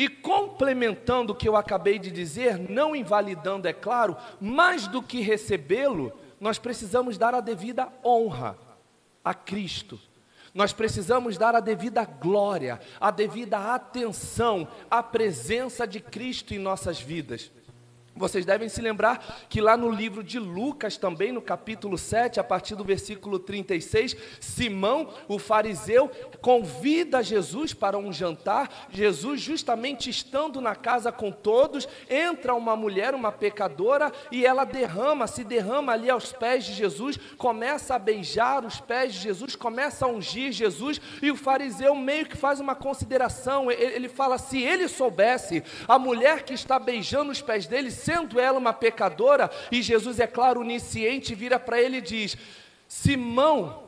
E 0.00 0.08
complementando 0.08 1.34
o 1.34 1.36
que 1.36 1.46
eu 1.46 1.54
acabei 1.54 1.98
de 1.98 2.10
dizer, 2.10 2.58
não 2.58 2.96
invalidando, 2.96 3.68
é 3.68 3.72
claro, 3.74 4.16
mais 4.40 4.86
do 4.86 5.02
que 5.02 5.20
recebê-lo, 5.20 6.18
nós 6.40 6.58
precisamos 6.58 7.18
dar 7.18 7.34
a 7.34 7.40
devida 7.42 7.86
honra 8.02 8.56
a 9.22 9.34
Cristo. 9.34 10.00
Nós 10.54 10.72
precisamos 10.72 11.36
dar 11.36 11.54
a 11.54 11.60
devida 11.60 12.02
glória, 12.06 12.80
a 12.98 13.10
devida 13.10 13.74
atenção 13.74 14.66
à 14.90 15.02
presença 15.02 15.86
de 15.86 16.00
Cristo 16.00 16.54
em 16.54 16.58
nossas 16.58 16.98
vidas. 16.98 17.52
Vocês 18.20 18.44
devem 18.44 18.68
se 18.68 18.82
lembrar 18.82 19.46
que 19.48 19.62
lá 19.62 19.78
no 19.78 19.90
livro 19.90 20.22
de 20.22 20.38
Lucas, 20.38 20.98
também 20.98 21.32
no 21.32 21.40
capítulo 21.40 21.96
7, 21.96 22.38
a 22.38 22.44
partir 22.44 22.74
do 22.74 22.84
versículo 22.84 23.38
36, 23.38 24.14
Simão, 24.38 25.08
o 25.26 25.38
fariseu, 25.38 26.10
convida 26.42 27.22
Jesus 27.22 27.72
para 27.72 27.96
um 27.96 28.12
jantar. 28.12 28.88
Jesus, 28.90 29.40
justamente 29.40 30.10
estando 30.10 30.60
na 30.60 30.76
casa 30.76 31.10
com 31.10 31.32
todos, 31.32 31.88
entra 32.10 32.54
uma 32.54 32.76
mulher, 32.76 33.14
uma 33.14 33.32
pecadora, 33.32 34.12
e 34.30 34.44
ela 34.44 34.64
derrama, 34.64 35.26
se 35.26 35.42
derrama 35.42 35.92
ali 35.92 36.10
aos 36.10 36.30
pés 36.30 36.66
de 36.66 36.74
Jesus, 36.74 37.16
começa 37.38 37.94
a 37.94 37.98
beijar 37.98 38.66
os 38.66 38.80
pés 38.80 39.14
de 39.14 39.20
Jesus, 39.20 39.56
começa 39.56 40.04
a 40.04 40.08
ungir 40.08 40.52
Jesus, 40.52 41.00
e 41.22 41.30
o 41.30 41.36
fariseu 41.36 41.94
meio 41.94 42.26
que 42.26 42.36
faz 42.36 42.60
uma 42.60 42.74
consideração. 42.74 43.70
Ele, 43.70 44.10
fala: 44.10 44.36
se 44.36 44.60
ele 44.60 44.88
soubesse, 44.88 45.64
a 45.88 45.98
mulher 45.98 46.42
que 46.42 46.52
está 46.52 46.78
beijando 46.78 47.32
os 47.32 47.40
pés 47.40 47.66
dele, 47.66 47.90
sendo 48.10 48.40
ela 48.40 48.58
uma 48.58 48.72
pecadora, 48.72 49.48
e 49.70 49.80
Jesus, 49.80 50.18
é 50.18 50.26
claro, 50.26 50.62
onisciente, 50.62 51.32
vira 51.32 51.60
para 51.60 51.80
ele 51.80 51.98
e 51.98 52.02
diz: 52.02 52.36
Simão, 52.88 53.84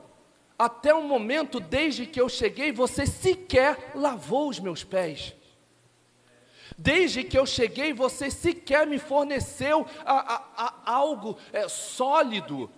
até 0.57 0.95
o 0.95 1.03
momento, 1.03 1.59
desde 1.59 2.07
que 2.07 2.21
eu 2.21 2.29
cheguei, 2.29 2.71
você 2.71 3.05
sequer 3.05 3.91
lavou 3.97 4.49
os 4.49 4.61
meus 4.61 4.85
pés. 4.85 5.35
Desde 6.79 7.25
que 7.25 7.37
eu 7.37 7.45
cheguei, 7.45 7.93
você 7.93 8.31
sequer 8.31 8.87
me 8.87 8.99
forneceu 8.99 9.85
a, 10.07 10.35
a, 10.35 10.75
a 10.87 10.93
algo 10.93 11.37
é, 11.53 11.69
sólido 11.69 12.71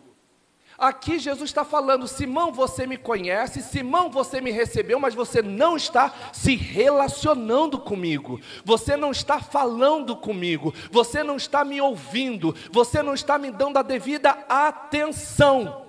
Aqui 0.78 1.18
Jesus 1.18 1.50
está 1.50 1.64
falando: 1.64 2.08
Simão, 2.08 2.52
você 2.52 2.86
me 2.86 2.96
conhece, 2.96 3.62
Simão, 3.62 4.10
você 4.10 4.40
me 4.40 4.50
recebeu, 4.50 4.98
mas 4.98 5.14
você 5.14 5.40
não 5.40 5.76
está 5.76 6.12
se 6.32 6.56
relacionando 6.56 7.78
comigo, 7.78 8.40
você 8.64 8.96
não 8.96 9.12
está 9.12 9.40
falando 9.40 10.16
comigo, 10.16 10.74
você 10.90 11.22
não 11.22 11.36
está 11.36 11.64
me 11.64 11.80
ouvindo, 11.80 12.54
você 12.72 13.02
não 13.02 13.14
está 13.14 13.38
me 13.38 13.50
dando 13.50 13.78
a 13.78 13.82
devida 13.82 14.30
atenção. 14.48 15.84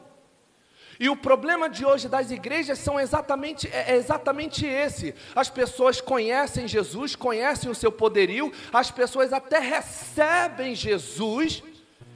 E 1.00 1.10
o 1.10 1.16
problema 1.16 1.70
de 1.70 1.86
hoje 1.86 2.08
das 2.08 2.32
igrejas 2.32 2.80
são 2.80 3.00
exatamente, 3.00 3.68
é, 3.72 3.92
é 3.92 3.96
exatamente 3.96 4.66
esse. 4.66 5.14
As 5.36 5.50
pessoas 5.50 6.00
conhecem 6.00 6.68
Jesus, 6.68 7.16
conhecem 7.16 7.70
o 7.70 7.76
seu 7.76 7.92
poderio, 7.92 8.52
as 8.72 8.92
pessoas 8.92 9.34
até 9.34 9.60
recebem 9.60 10.74
Jesus, 10.74 11.62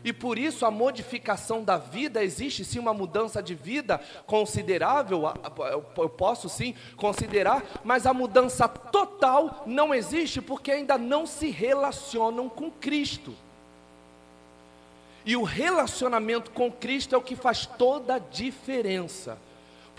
e 0.04 0.14
por 0.14 0.38
isso 0.38 0.66
a 0.66 0.72
modificação 0.72 1.64
da 1.64 1.78
vida 1.78 2.24
existe 2.24 2.64
sim 2.64 2.80
uma 2.80 2.94
mudança 2.94 3.44
de 3.44 3.54
vida 3.54 4.00
considerável, 4.26 5.24
eu 5.98 6.10
posso 6.10 6.48
sim 6.48 6.74
considerar, 6.96 7.64
mas 7.84 8.06
a 8.06 8.14
mudança 8.14 8.68
total 8.68 9.64
não 9.66 9.94
existe 9.94 10.42
porque 10.42 10.72
ainda 10.72 10.98
não 10.98 11.26
se 11.26 11.50
relacionam 11.50 12.48
com 12.48 12.72
Cristo. 12.72 13.36
E 15.26 15.36
o 15.36 15.44
relacionamento 15.44 16.50
com 16.52 16.72
Cristo 16.72 17.14
é 17.14 17.18
o 17.18 17.22
que 17.22 17.36
faz 17.36 17.66
toda 17.66 18.16
a 18.16 18.20
diferença. 18.20 19.38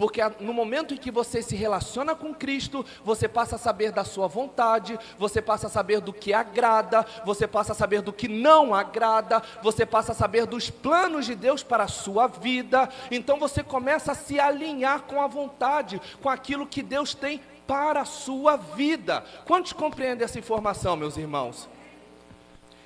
Porque 0.00 0.22
no 0.40 0.54
momento 0.54 0.94
em 0.94 0.96
que 0.96 1.10
você 1.10 1.42
se 1.42 1.54
relaciona 1.54 2.14
com 2.14 2.32
Cristo, 2.32 2.82
você 3.04 3.28
passa 3.28 3.56
a 3.56 3.58
saber 3.58 3.92
da 3.92 4.02
sua 4.02 4.26
vontade, 4.26 4.98
você 5.18 5.42
passa 5.42 5.66
a 5.66 5.70
saber 5.70 6.00
do 6.00 6.10
que 6.10 6.32
agrada, 6.32 7.04
você 7.22 7.46
passa 7.46 7.72
a 7.72 7.74
saber 7.74 8.00
do 8.00 8.10
que 8.10 8.26
não 8.26 8.74
agrada, 8.74 9.42
você 9.62 9.84
passa 9.84 10.12
a 10.12 10.14
saber 10.14 10.46
dos 10.46 10.70
planos 10.70 11.26
de 11.26 11.34
Deus 11.34 11.62
para 11.62 11.84
a 11.84 11.88
sua 11.88 12.28
vida. 12.28 12.88
Então 13.10 13.38
você 13.38 13.62
começa 13.62 14.12
a 14.12 14.14
se 14.14 14.40
alinhar 14.40 15.02
com 15.02 15.20
a 15.20 15.26
vontade, 15.26 16.00
com 16.22 16.30
aquilo 16.30 16.66
que 16.66 16.82
Deus 16.82 17.12
tem 17.12 17.42
para 17.66 18.00
a 18.00 18.06
sua 18.06 18.56
vida. 18.56 19.22
Quantos 19.44 19.74
compreendem 19.74 20.24
essa 20.24 20.38
informação, 20.38 20.96
meus 20.96 21.18
irmãos? 21.18 21.68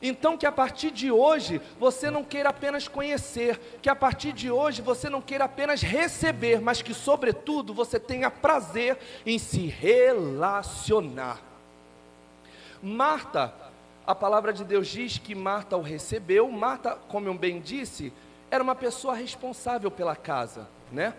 Então, 0.07 0.37
que 0.37 0.45
a 0.45 0.53
partir 0.53 0.91
de 0.91 1.11
hoje 1.11 1.63
você 1.81 2.11
não 2.11 2.23
queira 2.23 2.51
apenas 2.51 2.87
conhecer, 2.87 3.59
que 3.81 3.89
a 3.89 3.97
partir 3.97 4.35
de 4.35 4.51
hoje 4.51 4.83
você 4.83 5.09
não 5.09 5.23
queira 5.23 5.47
apenas 5.47 5.81
receber, 5.81 6.61
mas 6.61 6.83
que, 6.83 6.93
sobretudo, 6.93 7.73
você 7.73 7.99
tenha 7.99 8.31
prazer 8.31 8.99
em 9.25 9.39
se 9.39 9.67
relacionar. 9.67 11.41
Marta, 12.83 13.55
a 14.07 14.15
palavra 14.15 14.53
de 14.53 14.63
Deus 14.63 14.89
diz 14.89 15.17
que 15.17 15.35
Marta 15.35 15.75
o 15.75 15.81
recebeu. 15.81 16.51
Marta, 16.51 16.99
como 17.09 17.27
eu 17.27 17.33
bem 17.33 17.59
disse, 17.59 18.13
era 18.51 18.63
uma 18.63 18.75
pessoa 18.75 19.15
responsável 19.15 19.91
pela 19.91 20.15
casa, 20.15 20.69
né? 20.93 21.15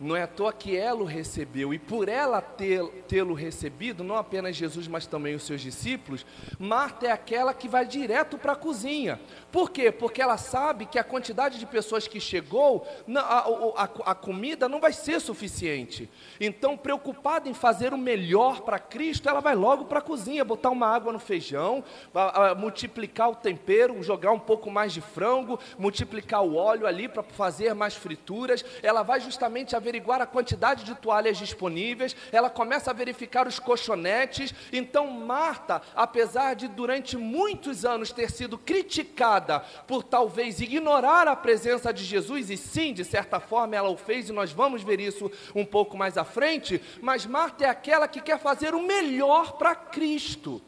Não 0.00 0.16
é 0.16 0.22
à 0.22 0.26
toa 0.26 0.52
que 0.52 0.76
ela 0.76 1.02
o 1.02 1.04
recebeu, 1.04 1.72
e 1.72 1.78
por 1.78 2.08
ela 2.08 2.40
tê-lo 2.40 3.32
recebido, 3.32 4.02
não 4.02 4.16
apenas 4.16 4.56
Jesus, 4.56 4.88
mas 4.88 5.06
também 5.06 5.34
os 5.34 5.44
seus 5.44 5.60
discípulos, 5.60 6.26
Marta 6.58 7.06
é 7.06 7.12
aquela 7.12 7.54
que 7.54 7.68
vai 7.68 7.86
direto 7.86 8.36
para 8.36 8.52
a 8.52 8.56
cozinha. 8.56 9.20
Por 9.52 9.70
quê? 9.70 9.92
Porque 9.92 10.20
ela 10.20 10.36
sabe 10.36 10.84
que 10.84 10.98
a 10.98 11.04
quantidade 11.04 11.60
de 11.60 11.66
pessoas 11.66 12.08
que 12.08 12.18
chegou, 12.18 12.86
a, 13.14 13.38
a, 13.76 13.84
a 14.10 14.14
comida 14.14 14.68
não 14.68 14.80
vai 14.80 14.92
ser 14.92 15.20
suficiente. 15.20 16.10
Então, 16.40 16.76
preocupada 16.76 17.48
em 17.48 17.54
fazer 17.54 17.94
o 17.94 17.98
melhor 17.98 18.62
para 18.62 18.80
Cristo, 18.80 19.28
ela 19.28 19.40
vai 19.40 19.54
logo 19.54 19.84
para 19.84 20.00
a 20.00 20.02
cozinha, 20.02 20.44
botar 20.44 20.70
uma 20.70 20.88
água 20.88 21.12
no 21.12 21.20
feijão, 21.20 21.84
a, 22.12 22.54
multiplicar 22.54 23.30
o 23.30 23.36
tempero, 23.36 24.02
jogar 24.02 24.32
um 24.32 24.40
pouco 24.40 24.70
mais 24.70 24.92
de 24.92 25.00
frango, 25.00 25.58
multiplicar 25.78 26.42
o 26.42 26.56
óleo 26.56 26.86
ali 26.86 27.08
para 27.08 27.22
fazer 27.22 27.74
mais 27.74 27.94
frituras. 27.94 28.64
Ela 28.82 29.02
vai 29.02 29.20
justamente 29.20 29.76
averiguar 29.84 30.22
a 30.22 30.26
quantidade 30.26 30.82
de 30.82 30.94
toalhas 30.94 31.36
disponíveis, 31.36 32.16
ela 32.32 32.48
começa 32.48 32.90
a 32.90 32.94
verificar 32.94 33.46
os 33.46 33.58
colchonetes. 33.58 34.54
Então, 34.72 35.10
Marta, 35.10 35.82
apesar 35.94 36.54
de 36.54 36.66
durante 36.66 37.18
muitos 37.18 37.84
anos 37.84 38.10
ter 38.10 38.30
sido 38.30 38.56
criticada, 38.56 39.60
por 39.86 40.02
talvez 40.02 40.58
ignorar 40.60 41.28
a 41.28 41.36
presença 41.36 41.92
de 41.92 42.02
Jesus, 42.02 42.48
e 42.48 42.56
sim, 42.56 42.94
de 42.94 43.04
certa 43.04 43.38
forma 43.38 43.76
ela 43.76 43.90
o 43.90 43.96
fez, 43.96 44.30
e 44.30 44.32
nós 44.32 44.50
vamos 44.50 44.82
ver 44.82 45.00
isso 45.00 45.30
um 45.54 45.64
pouco 45.64 45.96
mais 45.96 46.16
à 46.16 46.24
frente, 46.24 46.80
mas 47.02 47.26
Marta 47.26 47.64
é 47.64 47.68
aquela 47.68 48.08
que 48.08 48.22
quer 48.22 48.38
fazer 48.38 48.74
o 48.74 48.82
melhor 48.82 49.52
para 49.52 49.74
Cristo. 49.74 50.62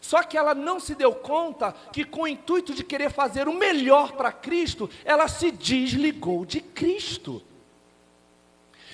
Só 0.00 0.22
que 0.22 0.36
ela 0.36 0.54
não 0.54 0.80
se 0.80 0.94
deu 0.94 1.12
conta 1.12 1.74
que, 1.92 2.04
com 2.04 2.22
o 2.22 2.28
intuito 2.28 2.74
de 2.74 2.82
querer 2.82 3.10
fazer 3.10 3.46
o 3.46 3.54
melhor 3.54 4.12
para 4.12 4.32
Cristo, 4.32 4.88
ela 5.04 5.28
se 5.28 5.50
desligou 5.50 6.46
de 6.46 6.60
Cristo. 6.60 7.42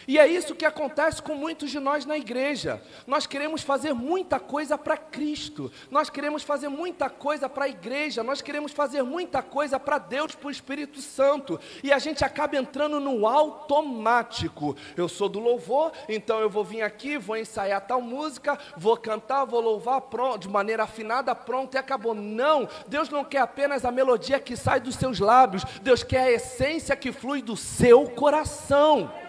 E 0.07 0.19
é 0.19 0.27
isso 0.27 0.55
que 0.55 0.65
acontece 0.65 1.21
com 1.21 1.35
muitos 1.35 1.71
de 1.71 1.81
nós 1.81 2.07
na 2.07 2.17
igreja. 2.17 2.81
Nós 3.07 3.27
queremos 3.27 3.63
fazer 3.63 3.93
muita 3.93 4.39
coisa 4.39 4.79
para 4.79 4.97
Cristo, 4.97 5.71
nós 5.91 6.09
queremos 6.09 6.43
fazer 6.43 6.69
muita 6.69 7.11
coisa 7.11 7.49
para 7.49 7.65
a 7.65 7.69
igreja, 7.69 8.23
nós 8.23 8.41
queremos 8.41 8.73
fazer 8.73 9.03
muita 9.03 9.43
coisa 9.43 9.81
para 9.81 9.99
Deus, 9.99 10.35
para 10.35 10.49
o 10.49 10.51
Espírito 10.51 11.01
Santo, 11.03 11.59
e 11.83 11.93
a 11.93 11.99
gente 11.99 12.25
acaba 12.25 12.57
entrando 12.57 13.01
no 13.01 13.27
automático. 13.27 14.77
Eu 14.97 15.09
sou 15.09 15.29
do 15.29 15.41
louvor, 15.41 15.93
então 16.09 16.41
eu 16.41 16.49
vou 16.49 16.65
vir 16.65 16.83
aqui, 16.83 17.19
vou 17.19 17.37
ensaiar 17.37 17.81
tal 17.81 18.01
música, 18.01 18.59
vou 18.77 18.97
cantar, 18.97 19.45
vou 19.45 19.61
louvar 19.61 20.03
pronto, 20.03 20.43
de 20.43 20.49
maneira 20.49 20.85
afinada, 20.85 21.35
pronto 21.35 21.75
e 21.75 21.79
acabou. 21.79 22.15
Não, 22.15 22.69
Deus 22.87 23.09
não 23.09 23.25
quer 23.25 23.41
apenas 23.41 23.85
a 23.85 23.91
melodia 23.91 24.39
que 24.39 24.57
sai 24.57 24.79
dos 24.79 24.95
seus 24.95 25.19
lábios, 25.19 25.65
Deus 25.83 26.03
quer 26.03 26.21
a 26.21 26.33
essência 26.33 26.97
que 26.97 27.11
flui 27.11 27.43
do 27.43 27.57
seu 27.57 28.05
coração. 28.11 29.26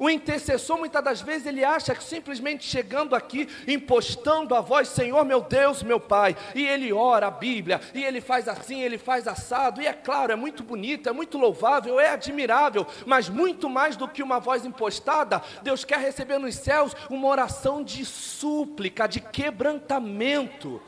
O 0.00 0.08
intercessor, 0.08 0.78
muitas 0.78 1.04
das 1.04 1.20
vezes, 1.20 1.46
ele 1.46 1.62
acha 1.62 1.94
que 1.94 2.02
simplesmente 2.02 2.64
chegando 2.64 3.14
aqui, 3.14 3.46
impostando 3.68 4.54
a 4.54 4.60
voz, 4.62 4.88
Senhor 4.88 5.26
meu 5.26 5.42
Deus, 5.42 5.82
meu 5.82 6.00
Pai, 6.00 6.34
e 6.54 6.66
ele 6.66 6.90
ora 6.90 7.26
a 7.26 7.30
Bíblia, 7.30 7.82
e 7.92 8.02
ele 8.02 8.22
faz 8.22 8.48
assim, 8.48 8.80
ele 8.80 8.96
faz 8.96 9.28
assado, 9.28 9.82
e 9.82 9.86
é 9.86 9.92
claro, 9.92 10.32
é 10.32 10.36
muito 10.36 10.62
bonito, 10.62 11.06
é 11.06 11.12
muito 11.12 11.36
louvável, 11.36 12.00
é 12.00 12.08
admirável, 12.08 12.86
mas 13.04 13.28
muito 13.28 13.68
mais 13.68 13.94
do 13.94 14.08
que 14.08 14.22
uma 14.22 14.40
voz 14.40 14.64
impostada, 14.64 15.42
Deus 15.62 15.84
quer 15.84 15.98
receber 15.98 16.38
nos 16.38 16.54
céus 16.54 16.96
uma 17.10 17.28
oração 17.28 17.84
de 17.84 18.02
súplica, 18.06 19.06
de 19.06 19.20
quebrantamento. 19.20 20.80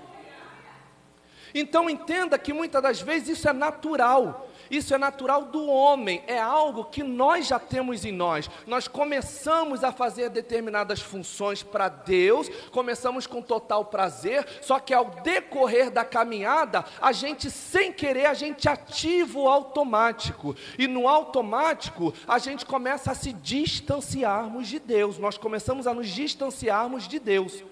Então 1.54 1.90
entenda 1.90 2.38
que 2.38 2.52
muitas 2.52 2.82
das 2.82 3.00
vezes 3.02 3.36
isso 3.36 3.48
é 3.48 3.52
natural. 3.52 4.48
Isso 4.72 4.94
é 4.94 4.98
natural 4.98 5.44
do 5.44 5.66
homem, 5.66 6.24
é 6.26 6.38
algo 6.38 6.86
que 6.86 7.02
nós 7.02 7.46
já 7.46 7.58
temos 7.58 8.06
em 8.06 8.10
nós. 8.10 8.48
Nós 8.66 8.88
começamos 8.88 9.84
a 9.84 9.92
fazer 9.92 10.30
determinadas 10.30 10.98
funções 10.98 11.62
para 11.62 11.90
Deus, 11.90 12.48
começamos 12.70 13.26
com 13.26 13.42
total 13.42 13.84
prazer, 13.84 14.48
só 14.62 14.80
que 14.80 14.94
ao 14.94 15.04
decorrer 15.04 15.90
da 15.90 16.06
caminhada, 16.06 16.86
a 17.02 17.12
gente 17.12 17.50
sem 17.50 17.92
querer, 17.92 18.24
a 18.24 18.32
gente 18.32 18.66
ativa 18.66 19.38
o 19.38 19.46
automático. 19.46 20.56
E 20.78 20.86
no 20.86 21.06
automático, 21.06 22.14
a 22.26 22.38
gente 22.38 22.64
começa 22.64 23.12
a 23.12 23.14
se 23.14 23.30
distanciarmos 23.30 24.68
de 24.68 24.78
Deus. 24.78 25.18
Nós 25.18 25.36
começamos 25.36 25.86
a 25.86 25.92
nos 25.92 26.08
distanciarmos 26.08 27.06
de 27.06 27.18
Deus. 27.18 27.62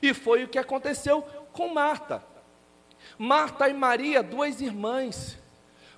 E 0.00 0.14
foi 0.14 0.44
o 0.44 0.48
que 0.48 0.58
aconteceu 0.58 1.22
com 1.52 1.66
Marta. 1.74 2.22
Marta 3.18 3.68
e 3.68 3.74
Maria, 3.74 4.22
duas 4.22 4.60
irmãs. 4.60 5.42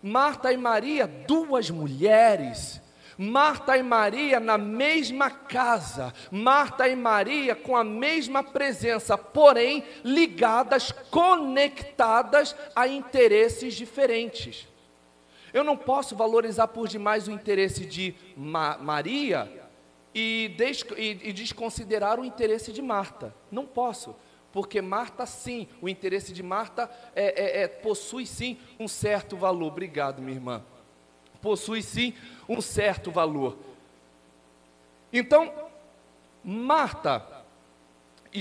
Marta 0.07 0.53
e 0.53 0.57
Maria, 0.57 1.05
duas 1.27 1.69
mulheres. 1.69 2.81
Marta 3.19 3.77
e 3.77 3.83
Maria 3.83 4.39
na 4.39 4.57
mesma 4.57 5.31
casa, 5.31 6.13
Marta 6.31 6.87
e 6.87 6.95
Maria 6.95 7.57
com 7.57 7.75
a 7.75 7.83
mesma 7.83 8.45
presença, 8.45 9.17
porém 9.19 9.83
ligadas, 10.05 10.93
conectadas 11.11 12.55
a 12.75 12.87
interesses 12.87 13.75
diferentes. 13.75 14.69
Eu 15.53 15.65
não 15.65 15.77
posso 15.77 16.15
valorizar 16.15 16.69
por 16.69 16.87
demais 16.87 17.27
o 17.27 17.33
interesse 17.33 17.85
de 17.85 18.15
Ma 18.37 18.77
Maria 18.77 19.51
e, 20.15 20.55
e, 20.97 21.29
e 21.31 21.33
desconsiderar 21.33 22.21
o 22.21 22.25
interesse 22.25 22.71
de 22.71 22.83
Marta. 22.83 23.35
Não 23.51 23.67
posso 23.67 24.15
porque 24.57 24.81
Marta, 24.81 25.27
sim, 25.27 25.69
o 25.83 25.89
interesse 25.89 26.33
de 26.33 26.43
Marta 26.43 26.91
é, 27.15 27.61
é, 27.61 27.63
é, 27.65 27.69
possui 27.69 28.25
sim 28.25 28.57
um 28.81 28.89
certo 28.89 29.37
valor. 29.37 29.67
Obrigado, 29.67 30.23
minha 30.23 30.35
irmã. 30.35 30.65
Possui 31.43 31.83
sim 31.83 32.15
um 32.49 32.63
certo 32.63 33.11
valor. 33.11 33.59
Então, 35.13 35.53
Marta 36.43 37.45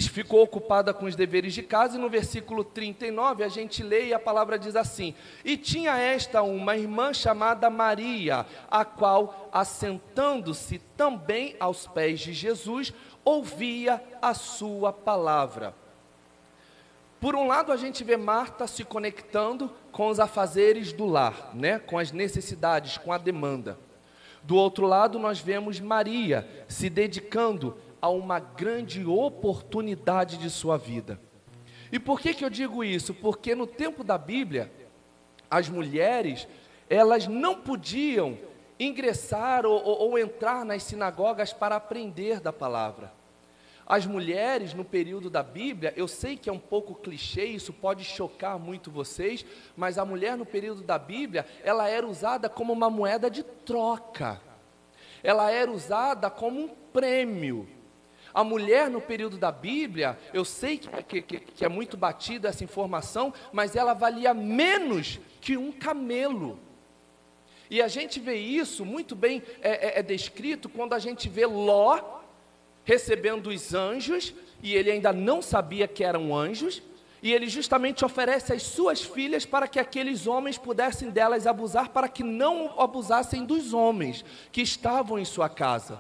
ficou 0.09 0.41
ocupada 0.41 0.93
com 0.93 1.05
os 1.05 1.17
deveres 1.17 1.53
de 1.53 1.61
casa, 1.61 1.97
e 1.97 2.01
no 2.01 2.09
versículo 2.09 2.63
39 2.63 3.43
a 3.43 3.49
gente 3.49 3.83
lê 3.83 4.05
e 4.05 4.13
a 4.13 4.19
palavra 4.19 4.57
diz 4.57 4.77
assim: 4.77 5.13
E 5.43 5.57
tinha 5.57 5.97
esta 5.97 6.41
uma 6.41 6.77
irmã 6.77 7.13
chamada 7.13 7.69
Maria, 7.69 8.45
a 8.71 8.85
qual, 8.85 9.49
assentando-se 9.51 10.79
também 10.95 11.57
aos 11.59 11.87
pés 11.87 12.21
de 12.21 12.31
Jesus, 12.31 12.93
ouvia 13.25 14.01
a 14.21 14.33
sua 14.33 14.93
palavra. 14.93 15.75
Por 17.19 17.35
um 17.35 17.47
lado, 17.47 17.71
a 17.71 17.77
gente 17.77 18.03
vê 18.03 18.17
Marta 18.17 18.67
se 18.67 18.83
conectando 18.83 19.71
com 19.91 20.09
os 20.09 20.19
afazeres 20.19 20.91
do 20.91 21.05
lar, 21.05 21.51
né? 21.53 21.79
com 21.79 21.97
as 21.97 22.11
necessidades, 22.11 22.97
com 22.97 23.11
a 23.11 23.17
demanda. 23.17 23.79
Do 24.43 24.55
outro 24.55 24.85
lado, 24.85 25.17
nós 25.17 25.39
vemos 25.39 25.79
Maria 25.79 26.47
se 26.67 26.89
dedicando 26.89 27.77
a 28.01 28.09
uma 28.09 28.39
grande 28.39 29.03
oportunidade 29.03 30.37
de 30.37 30.49
sua 30.49 30.77
vida. 30.77 31.19
E 31.91 31.97
por 31.97 32.19
que, 32.19 32.33
que 32.33 32.45
eu 32.45 32.49
digo 32.49 32.83
isso? 32.83 33.13
Porque 33.13 33.55
no 33.55 33.65
tempo 33.65 34.03
da 34.03 34.17
Bíblia, 34.17 34.71
as 35.49 35.69
mulheres, 35.69 36.47
elas 36.89 37.25
não 37.25 37.55
podiam 37.55 38.37
ingressar 38.79 39.65
ou, 39.65 39.81
ou, 39.83 40.09
ou 40.09 40.19
entrar 40.19 40.65
nas 40.65 40.83
sinagogas 40.83 41.53
para 41.53 41.75
aprender 41.75 42.39
da 42.39 42.51
palavra. 42.51 43.11
As 43.87 44.05
mulheres 44.07 44.73
no 44.73 44.83
período 44.83 45.29
da 45.29 45.43
Bíblia, 45.43 45.93
eu 45.95 46.07
sei 46.07 46.35
que 46.35 46.49
é 46.49 46.53
um 46.53 46.59
pouco 46.59 46.95
clichê, 46.95 47.45
isso 47.45 47.71
pode 47.71 48.03
chocar 48.03 48.57
muito 48.57 48.89
vocês, 48.89 49.45
mas 49.77 49.99
a 49.99 50.05
mulher 50.05 50.35
no 50.35 50.45
período 50.45 50.81
da 50.81 50.97
Bíblia, 50.97 51.45
ela 51.63 51.87
era 51.87 52.07
usada 52.07 52.49
como 52.49 52.73
uma 52.73 52.89
moeda 52.89 53.29
de 53.29 53.43
troca. 53.43 54.41
Ela 55.21 55.51
era 55.51 55.71
usada 55.71 56.31
como 56.31 56.61
um 56.61 56.67
prêmio. 56.67 57.69
A 58.33 58.43
mulher 58.43 58.89
no 58.89 58.99
período 58.99 59.37
da 59.37 59.51
Bíblia, 59.51 60.17
eu 60.33 60.43
sei 60.43 60.79
que, 60.79 61.21
que, 61.21 61.39
que 61.39 61.63
é 61.63 61.69
muito 61.69 61.95
batida 61.95 62.49
essa 62.49 62.63
informação, 62.63 63.31
mas 63.53 63.75
ela 63.75 63.93
valia 63.93 64.33
menos 64.33 65.19
que 65.39 65.55
um 65.55 65.71
camelo. 65.71 66.59
E 67.69 67.81
a 67.81 67.87
gente 67.87 68.19
vê 68.19 68.35
isso 68.35 68.83
muito 68.83 69.15
bem 69.15 69.43
é, 69.61 69.97
é, 69.97 69.99
é 69.99 70.03
descrito 70.03 70.67
quando 70.67 70.93
a 70.93 70.99
gente 70.99 71.29
vê 71.29 71.45
Ló 71.45 72.24
recebendo 72.85 73.47
os 73.47 73.73
anjos, 73.73 74.33
e 74.63 74.73
ele 74.73 74.91
ainda 74.91 75.11
não 75.11 75.41
sabia 75.41 75.87
que 75.87 76.03
eram 76.03 76.33
anjos, 76.35 76.81
e 77.21 77.33
ele 77.33 77.49
justamente 77.49 78.05
oferece 78.05 78.53
as 78.53 78.61
suas 78.61 79.01
filhas 79.01 79.45
para 79.45 79.67
que 79.67 79.79
aqueles 79.79 80.27
homens 80.27 80.57
pudessem 80.57 81.09
delas 81.09 81.47
abusar, 81.47 81.89
para 81.89 82.07
que 82.07 82.23
não 82.23 82.79
abusassem 82.79 83.43
dos 83.43 83.73
homens 83.73 84.23
que 84.51 84.61
estavam 84.61 85.17
em 85.17 85.25
sua 85.25 85.49
casa. 85.49 85.99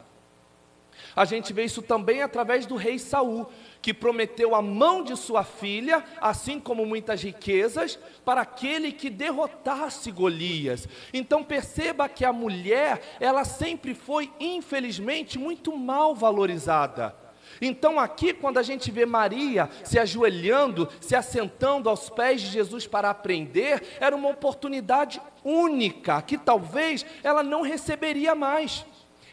A 1.15 1.25
gente 1.25 1.53
vê 1.53 1.63
isso 1.63 1.81
também 1.81 2.21
através 2.21 2.65
do 2.65 2.75
rei 2.75 2.99
Saul, 2.99 3.47
que 3.81 3.93
prometeu 3.93 4.55
a 4.55 4.61
mão 4.61 5.03
de 5.03 5.15
sua 5.15 5.43
filha, 5.43 6.03
assim 6.19 6.59
como 6.59 6.85
muitas 6.85 7.21
riquezas, 7.21 7.99
para 8.23 8.41
aquele 8.41 8.91
que 8.91 9.09
derrotasse 9.09 10.11
Golias. 10.11 10.87
Então 11.13 11.43
perceba 11.43 12.09
que 12.09 12.25
a 12.25 12.33
mulher, 12.33 13.01
ela 13.19 13.45
sempre 13.45 13.93
foi, 13.93 14.31
infelizmente, 14.39 15.37
muito 15.37 15.75
mal 15.77 16.15
valorizada. 16.15 17.15
Então, 17.61 17.99
aqui, 17.99 18.33
quando 18.33 18.57
a 18.57 18.63
gente 18.63 18.91
vê 18.91 19.05
Maria 19.05 19.69
se 19.83 19.97
ajoelhando, 19.97 20.89
se 20.99 21.15
assentando 21.15 21.89
aos 21.89 22.09
pés 22.09 22.41
de 22.41 22.47
Jesus 22.47 22.85
para 22.85 23.09
aprender, 23.09 23.81
era 23.99 24.15
uma 24.15 24.29
oportunidade 24.29 25.21
única 25.43 26.21
que 26.21 26.37
talvez 26.37 27.05
ela 27.23 27.43
não 27.43 27.61
receberia 27.61 28.35
mais. 28.35 28.85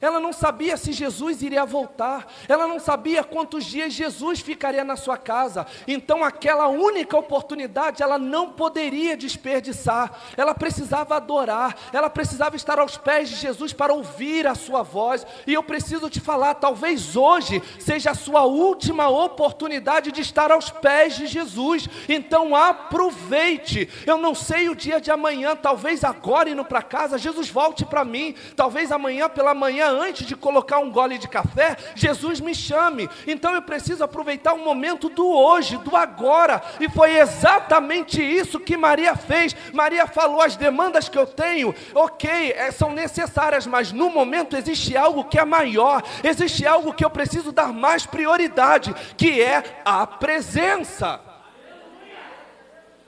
Ela 0.02 0.18
não 0.18 0.32
sabia 0.32 0.76
se 0.76 0.90
Jesus 0.90 1.42
iria 1.42 1.64
voltar. 1.64 2.26
Ela 2.48 2.66
não 2.66 2.80
sabia 2.80 3.22
quantos 3.22 3.64
dias 3.64 3.92
Jesus 3.92 4.40
ficaria 4.40 4.82
na 4.82 4.96
sua 4.96 5.16
casa. 5.16 5.64
Então, 5.86 6.24
aquela 6.24 6.66
única 6.66 7.16
oportunidade 7.16 8.02
ela 8.02 8.18
não 8.18 8.50
poderia 8.50 9.16
desperdiçar. 9.16 10.10
Ela 10.36 10.56
precisava 10.56 11.14
adorar. 11.14 11.76
Ela 11.92 12.10
precisava 12.10 12.56
estar 12.56 12.80
aos 12.80 12.96
pés 12.96 13.28
de 13.28 13.36
Jesus 13.36 13.72
para 13.72 13.94
ouvir 13.94 14.44
a 14.44 14.56
sua 14.56 14.82
voz. 14.82 15.24
E 15.46 15.54
eu 15.54 15.62
preciso 15.62 16.10
te 16.10 16.18
falar, 16.18 16.54
talvez 16.54 17.14
hoje 17.14 17.62
seja 17.78 18.10
a 18.10 18.14
sua 18.14 18.42
última 18.42 19.08
oportunidade 19.08 20.10
de 20.10 20.20
estar 20.20 20.50
aos 20.50 20.68
pés 20.68 21.14
de 21.14 21.28
Jesus. 21.28 21.88
Então, 22.08 22.56
aproveite. 22.56 23.88
Eu 24.04 24.18
não 24.18 24.34
sei 24.34 24.68
o 24.68 24.74
dia 24.74 25.00
de 25.00 25.12
amanhã, 25.12 25.54
talvez 25.54 26.02
agora 26.02 26.50
indo 26.50 26.64
para 26.64 26.82
casa, 26.82 27.18
Jesus 27.18 27.48
volte 27.48 27.84
para 27.84 28.04
mim. 28.04 28.34
Talvez 28.56 28.90
amanhã 28.90 29.28
pela 29.28 29.54
manhã 29.54 29.91
antes 30.00 30.26
de 30.26 30.34
colocar 30.34 30.78
um 30.78 30.90
gole 30.90 31.18
de 31.18 31.28
café, 31.28 31.76
Jesus 31.94 32.40
me 32.40 32.54
chame. 32.54 33.08
Então 33.26 33.54
eu 33.54 33.62
preciso 33.62 34.02
aproveitar 34.02 34.54
o 34.54 34.64
momento 34.64 35.08
do 35.08 35.26
hoje, 35.26 35.76
do 35.78 35.96
agora. 35.96 36.62
E 36.80 36.88
foi 36.88 37.18
exatamente 37.18 38.22
isso 38.22 38.60
que 38.60 38.76
Maria 38.76 39.14
fez. 39.16 39.54
Maria 39.72 40.06
falou: 40.06 40.40
as 40.40 40.56
demandas 40.56 41.08
que 41.08 41.18
eu 41.18 41.26
tenho, 41.26 41.74
ok, 41.94 42.52
é, 42.52 42.70
são 42.70 42.92
necessárias, 42.92 43.66
mas 43.66 43.92
no 43.92 44.10
momento 44.10 44.56
existe 44.56 44.96
algo 44.96 45.24
que 45.24 45.38
é 45.38 45.44
maior, 45.44 46.02
existe 46.22 46.66
algo 46.66 46.92
que 46.92 47.04
eu 47.04 47.10
preciso 47.10 47.52
dar 47.52 47.72
mais 47.72 48.06
prioridade, 48.06 48.94
que 49.16 49.40
é 49.40 49.82
a 49.84 50.06
presença. 50.06 51.20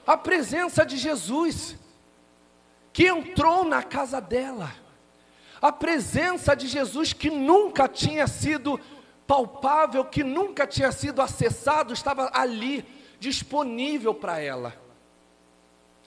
A 0.07 0.19
presença 0.19 0.85
de 0.85 0.99
Jesus, 0.99 1.79
que 2.93 3.07
entrou 3.07 3.65
na 3.65 3.83
casa 3.83 4.21
dela 4.21 4.84
A 5.61 5.73
presença 5.73 6.55
de 6.55 6.67
Jesus 6.67 7.13
que 7.13 7.31
nunca 7.31 7.89
tinha 7.89 8.27
sido 8.27 8.79
palpável, 9.27 10.05
que 10.05 10.23
nunca 10.23 10.67
tinha 10.67 10.93
sido 10.93 11.23
acessado, 11.23 11.93
estava 11.93 12.31
ali, 12.35 12.85
disponível 13.19 14.15
para 14.15 14.41
ela. 14.41 14.75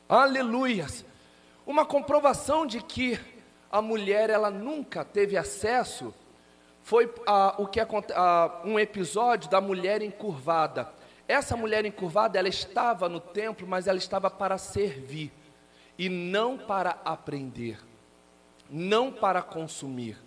Aleluias! 0.08 1.04
Uma 1.66 1.86
comprovação 1.86 2.66
de 2.66 2.82
que 2.82 3.20
a 3.72 3.82
mulher 3.82 4.30
ela 4.30 4.50
nunca 4.50 5.04
teve 5.04 5.36
acesso 5.36 6.14
foi 6.82 7.14
o 7.58 7.68
que 7.68 7.82
ah, 8.16 8.62
um 8.64 8.80
episódio 8.80 9.50
da 9.50 9.60
mulher 9.60 10.02
encurvada. 10.02 10.90
Essa 11.28 11.58
mulher 11.58 11.84
encurvada, 11.84 12.40
ela 12.40 12.48
estava 12.48 13.10
no 13.10 13.20
templo, 13.20 13.68
mas 13.68 13.88
ela 13.88 13.98
estava 13.98 14.30
para 14.30 14.58
servir 14.58 15.34
e 15.98 16.08
não 16.08 16.58
para 16.58 16.92
aprender, 17.04 17.78
não 18.70 19.12
para 19.12 19.42
consumir. 19.42 20.18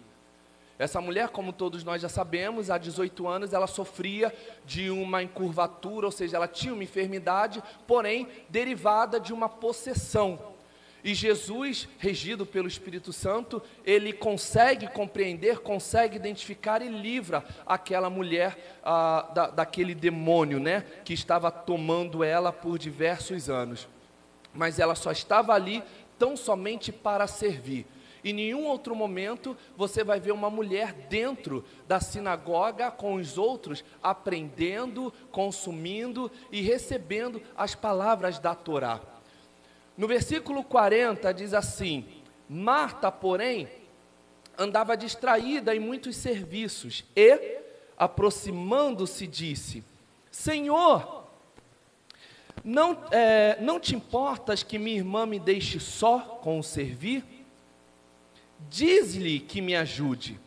Essa 0.79 0.99
mulher, 0.99 1.29
como 1.29 1.53
todos 1.53 1.85
nós 1.85 2.01
já 2.01 2.09
sabemos, 2.09 2.71
há 2.71 2.79
18 2.79 3.29
anos 3.29 3.53
ela 3.53 3.67
sofria 3.67 4.35
de 4.65 4.89
uma 4.89 5.23
encurvatura, 5.23 6.07
ou 6.07 6.13
seja, 6.13 6.39
ela 6.39 6.49
tinha 6.49 6.73
uma 6.73 6.83
enfermidade, 6.83 7.63
porém 7.87 8.27
derivada 8.49 9.21
de 9.21 9.31
uma 9.31 9.47
possessão. 9.47 10.39
E 11.05 11.15
Jesus, 11.15 11.87
regido 11.99 12.47
pelo 12.47 12.67
Espírito 12.67 13.13
Santo, 13.13 13.63
ele 13.85 14.13
consegue 14.13 14.87
compreender, 14.89 15.61
consegue 15.61 16.17
identificar 16.17 16.81
e 16.81 16.89
livra 16.89 17.45
aquela 17.67 18.09
mulher 18.09 18.79
ah, 18.83 19.31
da, 19.35 19.51
daquele 19.51 19.95
demônio, 19.95 20.59
né, 20.59 20.85
que 21.05 21.13
estava 21.13 21.51
tomando 21.51 22.25
ela 22.25 22.53
por 22.53 22.79
diversos 22.79 23.51
anos. 23.51 23.87
Mas 24.55 24.79
ela 24.79 24.95
só 24.95 25.11
estava 25.11 25.53
ali 25.53 25.83
tão 26.19 26.39
somente 26.39 26.93
para 26.93 27.27
servir. 27.27 27.87
Em 28.25 28.33
nenhum 28.33 28.67
outro 28.67 28.95
momento 28.95 29.57
você 29.77 30.05
vai 30.05 30.21
ver 30.21 30.33
uma 30.33 30.51
mulher 30.51 30.93
dentro 30.93 31.65
da 31.89 32.01
sinagoga 32.01 32.91
com 32.91 33.15
os 33.15 33.39
outros, 33.39 33.85
aprendendo, 34.03 35.13
consumindo 35.31 36.31
e 36.53 36.61
recebendo 36.61 37.43
as 37.57 37.75
palavras 37.75 38.39
da 38.39 38.55
Torá. 38.55 39.01
No 39.97 40.07
versículo 40.07 40.63
40 40.63 41.33
diz 41.33 41.55
assim: 41.55 42.07
Marta, 42.49 43.11
porém, 43.11 43.69
andava 44.59 44.97
distraída 44.97 45.75
em 45.75 45.81
muitos 45.81 46.17
serviços 46.17 47.05
e, 47.17 47.59
aproximando-se, 47.97 49.27
disse: 49.27 49.83
Senhor, 50.31 51.25
não, 52.63 52.99
é, 53.11 53.57
não 53.61 53.81
te 53.81 53.95
importas 53.95 54.63
que 54.63 54.79
minha 54.79 54.99
irmã 54.99 55.25
me 55.25 55.39
deixe 55.39 55.81
só 55.81 56.19
com 56.43 56.59
o 56.59 56.63
servir? 56.63 57.25
Diz-lhe 58.69 59.41
que 59.41 59.61
me 59.61 59.75
ajude. 59.75 60.41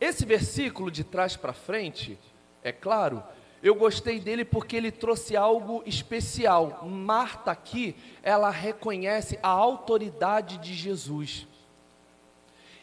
Esse 0.00 0.26
versículo 0.26 0.90
de 0.90 1.04
trás 1.04 1.36
para 1.36 1.52
frente, 1.52 2.18
é 2.62 2.72
claro, 2.72 3.22
eu 3.62 3.74
gostei 3.74 4.20
dele 4.20 4.44
porque 4.44 4.76
ele 4.76 4.90
trouxe 4.90 5.36
algo 5.36 5.82
especial. 5.86 6.86
Marta 6.86 7.50
aqui, 7.50 7.96
ela 8.22 8.50
reconhece 8.50 9.38
a 9.42 9.48
autoridade 9.48 10.58
de 10.58 10.74
Jesus. 10.74 11.46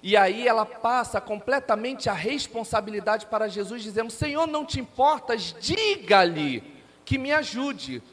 E 0.01 0.17
aí 0.17 0.45
ela 0.45 0.65
passa 0.65 1.21
completamente 1.21 2.09
a 2.09 2.13
responsabilidade 2.13 3.27
para 3.27 3.47
Jesus, 3.47 3.83
dizendo: 3.83 4.11
Senhor, 4.11 4.45
não 4.47 4.65
te 4.65 4.79
importas, 4.79 5.55
diga-lhe 5.61 6.61
que 7.05 7.17
me 7.17 7.31
ajude. 7.31 8.03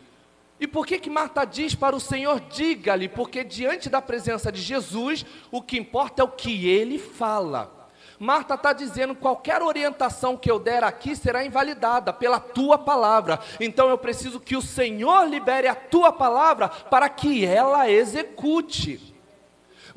E 0.61 0.67
por 0.67 0.87
que 0.87 0.99
que 0.99 1.09
Marta 1.09 1.47
diz 1.47 1.75
para 1.75 1.97
o 1.97 2.01
Senhor, 2.01 2.39
diga-lhe? 2.39 3.09
Porque 3.09 3.43
diante 3.43 3.89
da 3.89 4.03
presença 4.03 4.53
de 4.53 4.61
Jesus, 4.61 5.25
o 5.51 5.63
que 5.63 5.79
importa 5.79 6.21
é 6.21 6.25
o 6.25 6.29
que 6.29 6.69
ele 6.69 6.99
fala. 6.99 7.89
Marta 8.19 8.53
está 8.53 8.75
dizendo: 8.75 9.15
qualquer 9.15 9.63
orientação 9.63 10.37
que 10.37 10.51
eu 10.51 10.61
der 10.61 10.85
aqui 10.85 11.17
será 11.17 11.43
invalidada 11.43 12.13
pela 12.13 12.39
tua 12.39 12.77
palavra. 12.77 13.41
Então 13.59 13.89
eu 13.89 13.97
preciso 13.97 14.39
que 14.39 14.55
o 14.55 14.61
Senhor 14.61 15.27
libere 15.27 15.67
a 15.67 15.75
tua 15.75 16.13
palavra 16.13 16.69
para 16.69 17.09
que 17.09 17.47
ela 17.47 17.91
execute. 17.91 19.10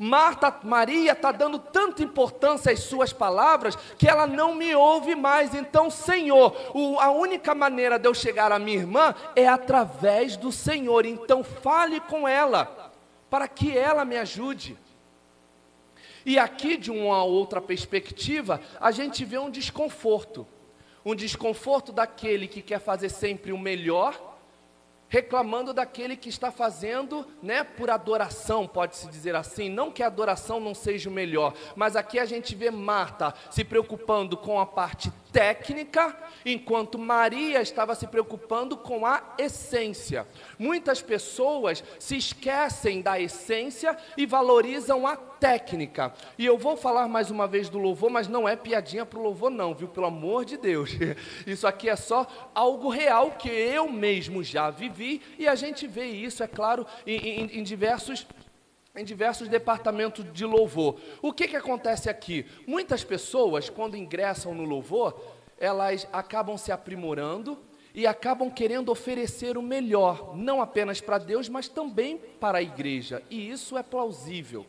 Marta, 0.04 0.54
Maria 0.62 1.12
está 1.12 1.32
dando 1.32 1.58
tanta 1.58 2.02
importância 2.02 2.70
às 2.70 2.80
suas 2.80 3.10
palavras 3.10 3.74
que 3.96 4.06
ela 4.06 4.26
não 4.26 4.54
me 4.54 4.74
ouve 4.74 5.14
mais. 5.14 5.54
Então, 5.54 5.88
Senhor, 5.88 6.54
o, 6.74 7.00
a 7.00 7.10
única 7.10 7.54
maneira 7.54 7.98
de 7.98 8.06
eu 8.06 8.12
chegar 8.12 8.52
à 8.52 8.58
minha 8.58 8.76
irmã 8.76 9.14
é 9.34 9.48
através 9.48 10.36
do 10.36 10.52
Senhor. 10.52 11.06
Então, 11.06 11.42
fale 11.42 12.00
com 12.00 12.28
ela 12.28 12.92
para 13.30 13.48
que 13.48 13.76
ela 13.78 14.04
me 14.04 14.18
ajude. 14.18 14.76
E 16.26 16.38
aqui, 16.38 16.76
de 16.76 16.90
uma 16.90 17.24
outra 17.24 17.58
perspectiva, 17.58 18.60
a 18.78 18.90
gente 18.90 19.24
vê 19.24 19.38
um 19.38 19.48
desconforto. 19.48 20.46
Um 21.02 21.14
desconforto 21.14 21.92
daquele 21.92 22.46
que 22.46 22.60
quer 22.60 22.78
fazer 22.78 23.08
sempre 23.08 23.52
o 23.52 23.58
melhor, 23.58 24.33
reclamando 25.14 25.72
daquele 25.72 26.16
que 26.16 26.28
está 26.28 26.50
fazendo, 26.50 27.24
né, 27.40 27.62
por 27.62 27.88
adoração, 27.88 28.66
pode-se 28.66 29.06
dizer 29.06 29.36
assim. 29.36 29.68
Não 29.68 29.92
que 29.92 30.02
a 30.02 30.08
adoração 30.08 30.58
não 30.58 30.74
seja 30.74 31.08
o 31.08 31.12
melhor, 31.12 31.54
mas 31.76 31.94
aqui 31.94 32.18
a 32.18 32.24
gente 32.24 32.52
vê 32.56 32.68
Marta 32.68 33.32
se 33.48 33.62
preocupando 33.62 34.36
com 34.36 34.58
a 34.58 34.66
parte 34.66 35.12
técnica, 35.34 36.16
enquanto 36.46 36.96
Maria 36.96 37.60
estava 37.60 37.96
se 37.96 38.06
preocupando 38.06 38.76
com 38.76 39.04
a 39.04 39.34
essência. 39.36 40.28
Muitas 40.56 41.02
pessoas 41.02 41.82
se 41.98 42.16
esquecem 42.16 43.02
da 43.02 43.20
essência 43.20 43.98
e 44.16 44.26
valorizam 44.26 45.04
a 45.04 45.16
técnica. 45.16 46.14
E 46.38 46.46
eu 46.46 46.56
vou 46.56 46.76
falar 46.76 47.08
mais 47.08 47.32
uma 47.32 47.48
vez 47.48 47.68
do 47.68 47.78
louvor, 47.78 48.10
mas 48.10 48.28
não 48.28 48.48
é 48.48 48.54
piadinha 48.54 49.04
para 49.04 49.18
o 49.18 49.22
louvor, 49.22 49.50
não, 49.50 49.74
viu? 49.74 49.88
Pelo 49.88 50.06
amor 50.06 50.44
de 50.44 50.56
Deus. 50.56 50.92
Isso 51.44 51.66
aqui 51.66 51.88
é 51.88 51.96
só 51.96 52.28
algo 52.54 52.88
real 52.88 53.32
que 53.32 53.48
eu 53.48 53.90
mesmo 53.90 54.40
já 54.44 54.70
vivi 54.70 55.20
e 55.36 55.48
a 55.48 55.56
gente 55.56 55.88
vê 55.88 56.06
isso, 56.06 56.44
é 56.44 56.46
claro, 56.46 56.86
em, 57.04 57.16
em, 57.16 57.58
em 57.58 57.62
diversos 57.62 58.24
em 58.96 59.04
diversos 59.04 59.48
departamentos 59.48 60.24
de 60.32 60.44
louvor. 60.44 61.00
O 61.20 61.32
que, 61.32 61.48
que 61.48 61.56
acontece 61.56 62.08
aqui? 62.08 62.46
Muitas 62.66 63.02
pessoas, 63.02 63.68
quando 63.68 63.96
ingressam 63.96 64.54
no 64.54 64.64
louvor, 64.64 65.20
elas 65.58 66.06
acabam 66.12 66.56
se 66.56 66.70
aprimorando 66.70 67.58
e 67.94 68.06
acabam 68.06 68.50
querendo 68.50 68.90
oferecer 68.90 69.56
o 69.56 69.62
melhor, 69.62 70.36
não 70.36 70.60
apenas 70.60 71.00
para 71.00 71.18
Deus, 71.18 71.48
mas 71.48 71.68
também 71.68 72.18
para 72.40 72.58
a 72.58 72.62
igreja. 72.62 73.22
E 73.30 73.50
isso 73.50 73.78
é 73.78 73.82
plausível. 73.82 74.66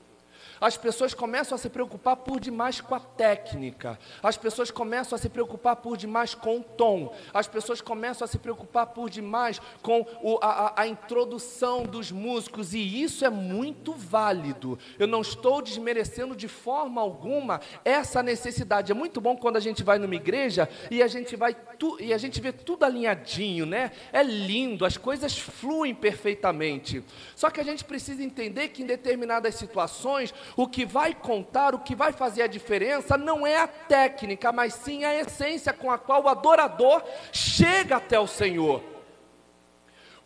As 0.60 0.78
pessoas 0.78 1.13
começam 1.13 1.56
a 1.56 1.60
se 1.60 1.70
preocupar 1.70 2.18
por 2.18 2.39
demais 2.39 2.82
com 2.82 2.96
a 2.96 3.00
técnica. 3.00 4.00
As 4.22 4.38
pessoas 4.38 4.72
começam 4.72 5.15
a 5.15 5.20
se 5.20 5.30
preocupar 5.30 5.76
por 5.78 5.98
demais 5.98 6.34
com 6.34 6.58
o 6.58 6.63
tom. 6.63 7.13
As 7.34 7.48
pessoas 7.48 7.82
começam 7.82 8.26
a 8.26 8.28
se 8.28 8.38
preocupar 8.38 8.88
por 8.88 9.10
demais 9.10 9.62
com 9.82 10.06
o, 10.22 10.39
a, 10.41 10.82
a 10.82 10.88
introdução 10.88 11.84
dos 11.84 12.12
músicos. 12.12 12.74
E 12.74 13.02
isso 13.04 13.26
é 13.26 13.30
muito 13.30 13.94
válido. 13.94 14.78
Eu 14.98 15.08
não 15.08 15.22
estou 15.22 15.62
desmerecendo 15.62 16.36
de 16.36 16.48
forma 16.48 17.02
alguma 17.02 17.62
essa 17.84 18.24
necessidade. 18.24 18.91
É 18.91 18.96
muito 18.96 19.20
bom 19.20 19.36
quando 19.36 19.58
a 19.58 19.62
gente 19.62 19.84
vai 19.84 19.98
numa 19.98 20.15
igreja 20.15 20.70
e 20.89 21.02
a 21.04 21.08
gente 21.08 21.36
vai 21.36 21.54
tu, 21.54 21.98
e 22.00 22.13
a 22.13 22.18
gente 22.18 22.39
vê 22.41 22.52
tudo 22.52 22.86
alinhadinho, 22.86 23.65
né? 23.65 23.91
É 24.12 24.24
lindo, 24.24 24.86
as 24.86 24.98
coisas 24.98 25.38
fluem 25.38 25.94
perfeitamente. 25.94 27.04
Só 27.36 27.50
que 27.50 27.60
a 27.60 27.63
gente 27.63 27.84
precisa 27.84 28.24
entender 28.24 28.70
que 28.70 28.84
em 28.84 28.86
determinadas 28.86 29.56
situações 29.56 30.34
o 30.55 30.67
que 30.67 30.86
vai 30.86 31.13
contar, 31.13 31.73
o 31.75 31.79
que 31.79 31.95
vai 31.95 32.12
fazer 32.12 32.43
a 32.43 32.47
diferença 32.47 33.17
não 33.17 33.45
é 33.45 33.58
a 33.58 33.67
técnica, 33.67 34.51
mas 34.51 34.73
sim 34.73 35.03
a 35.03 35.13
essência 35.13 35.73
com 35.73 35.91
a 35.91 35.97
qual 35.97 36.23
o 36.23 36.29
adorador 36.29 37.03
chega 37.31 37.97
até 37.97 38.19
o 38.19 38.27
Senhor. 38.27 38.81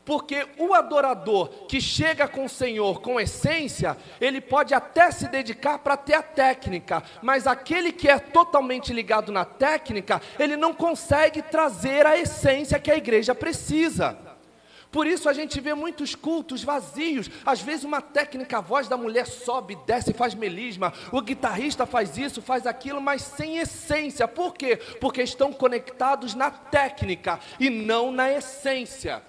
Porque 0.05 0.47
o 0.57 0.73
adorador 0.73 1.49
que 1.67 1.79
chega 1.79 2.27
com 2.27 2.45
o 2.45 2.49
Senhor 2.49 2.99
com 2.99 3.19
essência, 3.19 3.95
ele 4.19 4.41
pode 4.41 4.73
até 4.73 5.11
se 5.11 5.27
dedicar 5.27 5.77
para 5.77 5.95
ter 5.95 6.15
a 6.15 6.23
técnica, 6.23 7.03
mas 7.21 7.45
aquele 7.45 7.91
que 7.91 8.09
é 8.09 8.17
totalmente 8.17 8.91
ligado 8.91 9.31
na 9.31 9.45
técnica, 9.45 10.19
ele 10.39 10.57
não 10.57 10.73
consegue 10.73 11.43
trazer 11.43 12.07
a 12.07 12.17
essência 12.17 12.79
que 12.79 12.89
a 12.89 12.97
igreja 12.97 13.35
precisa. 13.35 14.28
Por 14.91 15.05
isso 15.05 15.29
a 15.29 15.33
gente 15.33 15.59
vê 15.59 15.73
muitos 15.73 16.15
cultos 16.15 16.63
vazios. 16.63 17.29
Às 17.45 17.61
vezes 17.61 17.83
uma 17.83 18.01
técnica, 18.01 18.57
a 18.57 18.61
voz 18.61 18.87
da 18.87 18.97
mulher 18.97 19.27
sobe, 19.27 19.77
desce, 19.85 20.13
faz 20.13 20.33
melisma. 20.33 20.91
O 21.11 21.21
guitarrista 21.21 21.85
faz 21.85 22.17
isso, 22.17 22.41
faz 22.41 22.65
aquilo, 22.65 22.99
mas 22.99 23.21
sem 23.21 23.57
essência. 23.57 24.27
Por 24.27 24.53
quê? 24.55 24.77
Porque 24.99 25.21
estão 25.21 25.53
conectados 25.53 26.33
na 26.33 26.49
técnica 26.49 27.39
e 27.59 27.69
não 27.69 28.11
na 28.11 28.31
essência. 28.31 29.21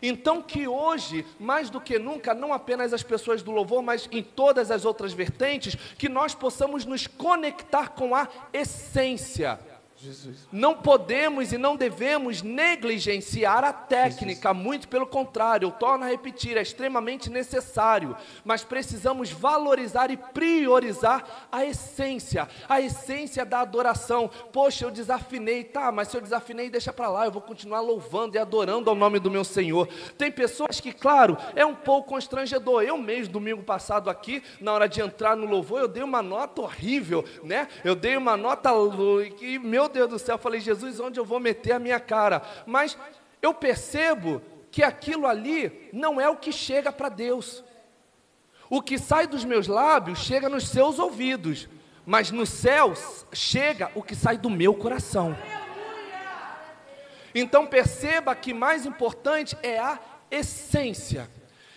Então 0.00 0.42
que 0.42 0.66
hoje, 0.66 1.24
mais 1.38 1.70
do 1.70 1.80
que 1.80 1.98
nunca, 1.98 2.34
não 2.34 2.52
apenas 2.52 2.92
as 2.92 3.02
pessoas 3.02 3.42
do 3.42 3.52
louvor, 3.52 3.82
mas 3.82 4.08
em 4.10 4.22
todas 4.22 4.70
as 4.70 4.84
outras 4.84 5.12
vertentes, 5.12 5.76
que 5.96 6.08
nós 6.08 6.34
possamos 6.34 6.84
nos 6.84 7.06
conectar 7.06 7.90
com 7.90 8.14
a 8.14 8.28
essência 8.52 9.58
Jesus. 10.02 10.48
Não 10.50 10.74
podemos 10.74 11.52
e 11.52 11.58
não 11.58 11.76
devemos 11.76 12.42
negligenciar 12.42 13.62
a 13.62 13.72
técnica, 13.72 14.48
Jesus. 14.48 14.64
muito 14.64 14.88
pelo 14.88 15.06
contrário, 15.06 15.66
eu 15.66 15.70
torno 15.70 16.04
a 16.04 16.08
repetir, 16.08 16.56
é 16.56 16.62
extremamente 16.62 17.30
necessário, 17.30 18.16
mas 18.44 18.64
precisamos 18.64 19.30
valorizar 19.30 20.10
e 20.10 20.16
priorizar 20.16 21.46
a 21.52 21.64
essência, 21.64 22.48
a 22.68 22.80
essência 22.80 23.44
da 23.44 23.60
adoração. 23.60 24.28
Poxa, 24.52 24.84
eu 24.84 24.90
desafinei, 24.90 25.62
tá, 25.62 25.92
mas 25.92 26.08
se 26.08 26.16
eu 26.16 26.20
desafinei, 26.20 26.68
deixa 26.68 26.92
para 26.92 27.08
lá, 27.08 27.26
eu 27.26 27.30
vou 27.30 27.42
continuar 27.42 27.80
louvando 27.80 28.34
e 28.34 28.40
adorando 28.40 28.90
ao 28.90 28.96
nome 28.96 29.20
do 29.20 29.30
meu 29.30 29.44
Senhor. 29.44 29.86
Tem 30.18 30.32
pessoas 30.32 30.80
que, 30.80 30.92
claro, 30.92 31.38
é 31.54 31.64
um 31.64 31.76
pouco 31.76 32.08
constrangedor. 32.08 32.82
Eu 32.82 32.98
mesmo, 32.98 33.34
domingo 33.34 33.62
passado 33.62 34.10
aqui, 34.10 34.42
na 34.60 34.72
hora 34.72 34.88
de 34.88 35.00
entrar 35.00 35.36
no 35.36 35.46
louvor, 35.46 35.80
eu 35.80 35.88
dei 35.88 36.02
uma 36.02 36.22
nota 36.22 36.60
horrível, 36.60 37.24
né? 37.44 37.68
Eu 37.84 37.94
dei 37.94 38.16
uma 38.16 38.36
nota 38.36 38.72
que, 39.38 39.60
meu 39.60 39.91
Deus 39.92 40.08
do 40.08 40.18
céu, 40.18 40.34
eu 40.34 40.38
falei, 40.38 40.60
Jesus, 40.60 40.98
onde 40.98 41.20
eu 41.20 41.24
vou 41.24 41.38
meter 41.38 41.72
a 41.72 41.78
minha 41.78 42.00
cara? 42.00 42.42
Mas 42.66 42.98
eu 43.40 43.54
percebo 43.54 44.42
que 44.70 44.82
aquilo 44.82 45.26
ali 45.26 45.90
não 45.92 46.20
é 46.20 46.28
o 46.28 46.36
que 46.36 46.50
chega 46.50 46.90
para 46.90 47.08
Deus. 47.08 47.62
O 48.70 48.80
que 48.80 48.98
sai 48.98 49.26
dos 49.26 49.44
meus 49.44 49.66
lábios 49.66 50.20
chega 50.20 50.48
nos 50.48 50.66
seus 50.68 50.98
ouvidos, 50.98 51.68
mas 52.06 52.30
no 52.30 52.46
céu 52.46 52.94
chega 53.32 53.90
o 53.94 54.02
que 54.02 54.14
sai 54.14 54.38
do 54.38 54.48
meu 54.48 54.74
coração. 54.74 55.36
Então 57.34 57.66
perceba 57.66 58.34
que 58.34 58.54
mais 58.54 58.86
importante 58.86 59.56
é 59.62 59.78
a 59.78 59.98
essência. 60.30 61.28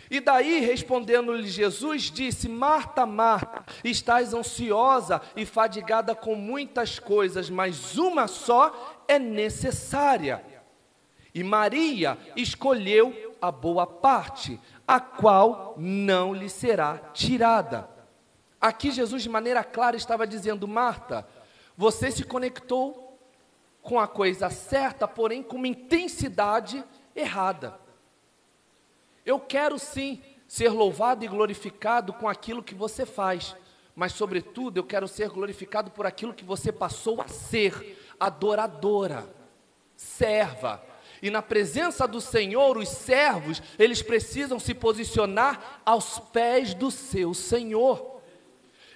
E 0.09 0.19
daí, 0.19 0.59
respondendo-lhe 0.59 1.47
Jesus, 1.47 2.03
disse: 2.03 2.47
Marta, 2.47 3.05
Marta, 3.05 3.65
estás 3.83 4.33
ansiosa 4.33 5.21
e 5.35 5.45
fadigada 5.45 6.13
com 6.13 6.35
muitas 6.35 6.99
coisas, 6.99 7.49
mas 7.49 7.97
uma 7.97 8.27
só 8.27 9.03
é 9.07 9.17
necessária. 9.17 10.43
E 11.33 11.43
Maria 11.43 12.17
escolheu 12.35 13.35
a 13.41 13.51
boa 13.51 13.85
parte, 13.85 14.59
a 14.87 14.99
qual 14.99 15.75
não 15.77 16.33
lhe 16.33 16.49
será 16.49 16.97
tirada. 17.13 17.89
Aqui 18.61 18.91
Jesus, 18.91 19.23
de 19.23 19.29
maneira 19.29 19.63
clara, 19.63 19.97
estava 19.97 20.25
dizendo: 20.25 20.67
Marta, 20.67 21.27
você 21.75 22.11
se 22.11 22.23
conectou 22.23 23.19
com 23.81 23.99
a 23.99 24.07
coisa 24.07 24.49
certa, 24.49 25.07
porém 25.07 25.43
com 25.43 25.57
uma 25.57 25.67
intensidade 25.67 26.83
errada. 27.15 27.84
Eu 29.25 29.39
quero 29.39 29.79
sim 29.79 30.21
ser 30.47 30.69
louvado 30.69 31.25
e 31.25 31.27
glorificado 31.27 32.13
com 32.13 32.29
aquilo 32.29 32.61
que 32.61 32.75
você 32.75 33.05
faz, 33.05 33.55
mas, 33.95 34.11
sobretudo, 34.11 34.77
eu 34.77 34.83
quero 34.83 35.07
ser 35.07 35.29
glorificado 35.29 35.89
por 35.91 36.05
aquilo 36.05 36.33
que 36.33 36.43
você 36.43 36.71
passou 36.71 37.21
a 37.21 37.27
ser 37.27 37.97
adoradora, 38.19 39.27
serva. 39.95 40.83
E 41.21 41.29
na 41.29 41.41
presença 41.41 42.07
do 42.07 42.19
Senhor, 42.21 42.77
os 42.77 42.89
servos, 42.89 43.63
eles 43.79 44.01
precisam 44.01 44.59
se 44.59 44.73
posicionar 44.73 45.81
aos 45.85 46.19
pés 46.19 46.73
do 46.73 46.91
seu 46.91 47.33
Senhor. 47.33 48.14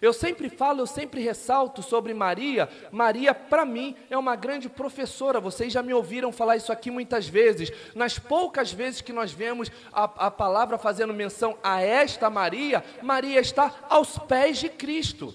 Eu 0.02 0.14
sempre 0.14 0.50
falo, 0.50 0.82
eu 0.82 0.88
sempre 0.88 1.22
ressalto 1.22 1.82
sobre 1.82 2.14
Maria. 2.14 2.70
Maria, 2.92 3.34
para 3.34 3.66
mim, 3.66 3.96
é 4.10 4.18
uma 4.18 4.36
grande 4.36 4.70
professora. 4.70 5.40
Vocês 5.40 5.74
já 5.74 5.84
me 5.84 5.94
ouviram 5.94 6.32
falar 6.32 6.56
isso 6.56 6.72
aqui 6.72 6.90
muitas 6.90 7.28
vezes. 7.28 7.72
Nas 7.94 8.18
poucas 8.18 8.72
vezes 8.72 9.02
que 9.02 9.12
nós 9.12 9.32
vemos 9.32 9.72
a, 9.92 10.04
a 10.28 10.32
palavra 10.32 10.78
fazendo 10.78 11.14
menção 11.14 11.58
a 11.64 11.82
esta 11.82 12.30
Maria, 12.30 12.84
Maria 13.02 13.40
está 13.40 13.74
aos 13.90 14.18
pés 14.18 14.58
de 14.58 14.70
Cristo. 14.70 15.34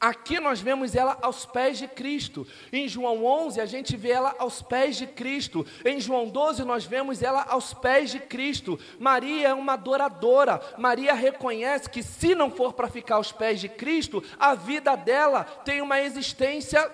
Aqui 0.00 0.38
nós 0.38 0.60
vemos 0.60 0.94
ela 0.94 1.18
aos 1.20 1.44
pés 1.44 1.78
de 1.78 1.88
Cristo. 1.88 2.46
Em 2.72 2.86
João 2.86 3.24
11 3.24 3.60
a 3.60 3.66
gente 3.66 3.96
vê 3.96 4.10
ela 4.10 4.34
aos 4.38 4.62
pés 4.62 4.96
de 4.96 5.06
Cristo. 5.06 5.66
Em 5.84 6.00
João 6.00 6.28
12 6.28 6.64
nós 6.64 6.84
vemos 6.84 7.20
ela 7.20 7.44
aos 7.48 7.74
pés 7.74 8.10
de 8.10 8.20
Cristo. 8.20 8.78
Maria 8.98 9.48
é 9.48 9.54
uma 9.54 9.72
adoradora. 9.72 10.60
Maria 10.78 11.14
reconhece 11.14 11.90
que 11.90 12.02
se 12.02 12.34
não 12.34 12.50
for 12.50 12.74
para 12.74 12.88
ficar 12.88 13.16
aos 13.16 13.32
pés 13.32 13.60
de 13.60 13.68
Cristo, 13.68 14.22
a 14.38 14.54
vida 14.54 14.94
dela 14.94 15.44
tem 15.64 15.82
uma 15.82 16.00
existência 16.00 16.88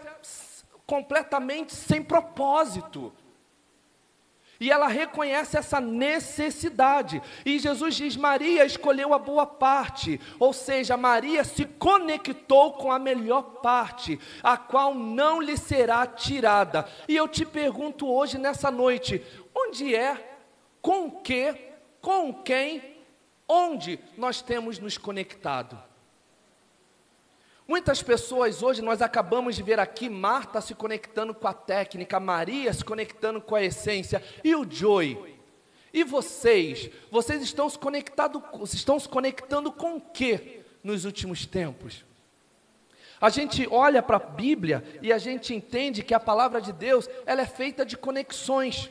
completamente 0.86 1.74
sem 1.74 2.02
propósito. 2.02 3.12
E 4.60 4.70
ela 4.70 4.86
reconhece 4.86 5.56
essa 5.56 5.80
necessidade. 5.80 7.20
E 7.44 7.58
Jesus 7.58 7.96
diz: 7.96 8.16
Maria 8.16 8.64
escolheu 8.64 9.12
a 9.12 9.18
boa 9.18 9.46
parte, 9.46 10.20
ou 10.38 10.52
seja, 10.52 10.96
Maria 10.96 11.44
se 11.44 11.64
conectou 11.64 12.72
com 12.74 12.92
a 12.92 12.98
melhor 12.98 13.42
parte, 13.60 14.18
a 14.42 14.56
qual 14.56 14.94
não 14.94 15.40
lhe 15.40 15.56
será 15.56 16.06
tirada. 16.06 16.88
E 17.08 17.16
eu 17.16 17.26
te 17.26 17.44
pergunto 17.44 18.08
hoje, 18.08 18.38
nessa 18.38 18.70
noite: 18.70 19.24
onde 19.54 19.94
é, 19.94 20.38
com 20.80 21.10
que, 21.10 21.54
com 22.00 22.32
quem, 22.32 22.96
onde 23.48 23.98
nós 24.16 24.40
temos 24.40 24.78
nos 24.78 24.96
conectado? 24.96 25.93
Muitas 27.66 28.02
pessoas 28.02 28.62
hoje, 28.62 28.82
nós 28.82 29.00
acabamos 29.00 29.56
de 29.56 29.62
ver 29.62 29.80
aqui 29.80 30.10
Marta 30.10 30.60
se 30.60 30.74
conectando 30.74 31.32
com 31.34 31.48
a 31.48 31.54
técnica, 31.54 32.20
Maria 32.20 32.70
se 32.72 32.84
conectando 32.84 33.40
com 33.40 33.54
a 33.54 33.62
essência, 33.62 34.22
e 34.42 34.54
o 34.54 34.70
Joy. 34.70 35.34
E 35.90 36.04
vocês? 36.04 36.90
Vocês 37.10 37.42
estão 37.42 37.68
se, 37.70 37.78
conectado, 37.78 38.42
estão 38.64 39.00
se 39.00 39.08
conectando 39.08 39.72
com 39.72 39.96
o 39.96 40.00
que 40.00 40.60
nos 40.82 41.06
últimos 41.06 41.46
tempos? 41.46 42.04
A 43.18 43.30
gente 43.30 43.66
olha 43.70 44.02
para 44.02 44.18
a 44.18 44.20
Bíblia 44.20 44.84
e 45.00 45.10
a 45.10 45.16
gente 45.16 45.54
entende 45.54 46.02
que 46.02 46.12
a 46.12 46.20
palavra 46.20 46.60
de 46.60 46.72
Deus 46.72 47.08
ela 47.24 47.40
é 47.40 47.46
feita 47.46 47.86
de 47.86 47.96
conexões. 47.96 48.90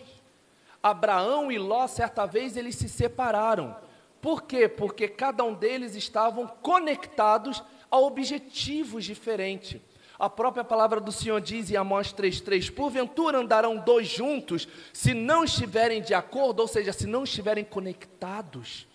Abraão 0.81 1.51
e 1.51 1.59
Ló, 1.59 1.85
certa 1.87 2.25
vez, 2.25 2.57
eles 2.57 2.75
se 2.75 2.89
separaram. 2.89 3.75
Por 4.19 4.43
quê? 4.43 4.67
Porque 4.67 5.07
cada 5.07 5.43
um 5.43 5.53
deles 5.53 5.95
estavam 5.95 6.47
conectados 6.47 7.61
a 7.93 7.99
objetivos 7.99 9.05
diferentes. 9.05 9.79
A 10.17 10.27
própria 10.27 10.63
palavra 10.63 10.99
do 10.99 11.11
Senhor 11.11 11.39
diz 11.39 11.69
em 11.69 11.75
Amós 11.75 12.11
3,3: 12.11 12.73
Porventura 12.73 13.37
andarão 13.37 13.77
dois 13.77 14.07
juntos, 14.07 14.67
se 14.91 15.13
não 15.13 15.43
estiverem 15.43 16.01
de 16.01 16.15
acordo, 16.15 16.61
ou 16.61 16.67
seja, 16.67 16.91
se 16.91 17.05
não 17.05 17.23
estiverem 17.23 17.63
conectados. 17.63 18.87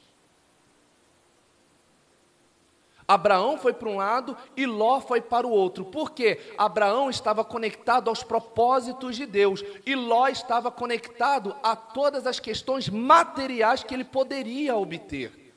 Abraão 3.06 3.56
foi 3.56 3.72
para 3.72 3.88
um 3.88 3.98
lado 3.98 4.36
e 4.56 4.66
Ló 4.66 5.00
foi 5.00 5.20
para 5.20 5.46
o 5.46 5.50
outro. 5.50 5.84
Por 5.84 6.10
quê? 6.10 6.52
Abraão 6.58 7.08
estava 7.08 7.44
conectado 7.44 8.08
aos 8.08 8.24
propósitos 8.24 9.16
de 9.16 9.26
Deus 9.26 9.64
e 9.86 9.94
Ló 9.94 10.26
estava 10.26 10.72
conectado 10.72 11.56
a 11.62 11.76
todas 11.76 12.26
as 12.26 12.40
questões 12.40 12.88
materiais 12.88 13.84
que 13.84 13.94
ele 13.94 14.04
poderia 14.04 14.76
obter. 14.76 15.54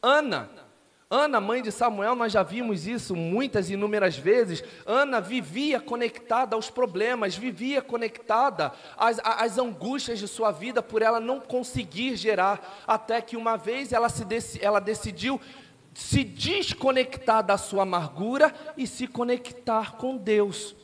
Ana 0.00 0.65
Ana, 1.08 1.40
mãe 1.40 1.62
de 1.62 1.70
Samuel, 1.70 2.16
nós 2.16 2.32
já 2.32 2.42
vimos 2.42 2.84
isso 2.84 3.14
muitas 3.14 3.70
inúmeras 3.70 4.16
vezes. 4.16 4.64
Ana 4.84 5.20
vivia 5.20 5.78
conectada 5.78 6.56
aos 6.56 6.68
problemas, 6.68 7.36
vivia 7.36 7.80
conectada 7.80 8.72
às, 8.96 9.20
às, 9.22 9.56
angústias 9.56 10.18
de 10.18 10.26
sua 10.26 10.50
vida 10.50 10.82
por 10.82 11.02
ela 11.02 11.20
não 11.20 11.38
conseguir 11.38 12.16
gerar, 12.16 12.82
até 12.88 13.20
que 13.20 13.36
uma 13.36 13.56
vez 13.56 13.92
ela, 13.92 14.08
se 14.08 14.24
ela 14.60 14.80
decidiu 14.80 15.40
se 15.94 16.24
desconectar 16.24 17.42
da 17.42 17.56
sua 17.56 17.84
amargura 17.84 18.52
e 18.76 18.84
se 18.84 19.06
conectar 19.06 19.92
com 19.92 20.16
Deus. 20.16 20.74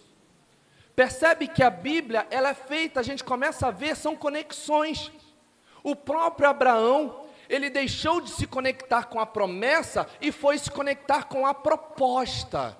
Percebe 0.94 1.48
que 1.48 1.64
a 1.64 1.70
Bíblia 1.70 2.28
ela 2.30 2.50
é 2.50 2.54
feita, 2.54 3.00
a 3.00 3.02
gente 3.02 3.24
começa 3.24 3.66
a 3.66 3.70
ver, 3.72 3.96
são 3.96 4.14
conexões. 4.14 5.10
O 5.82 5.96
próprio 5.96 6.48
Abraão, 6.48 7.21
ele 7.52 7.68
deixou 7.68 8.18
de 8.20 8.30
se 8.30 8.46
conectar 8.46 9.04
com 9.04 9.20
a 9.20 9.26
promessa 9.26 10.08
e 10.22 10.32
foi 10.32 10.56
se 10.56 10.70
conectar 10.70 11.24
com 11.24 11.46
a 11.46 11.52
proposta. 11.52 12.76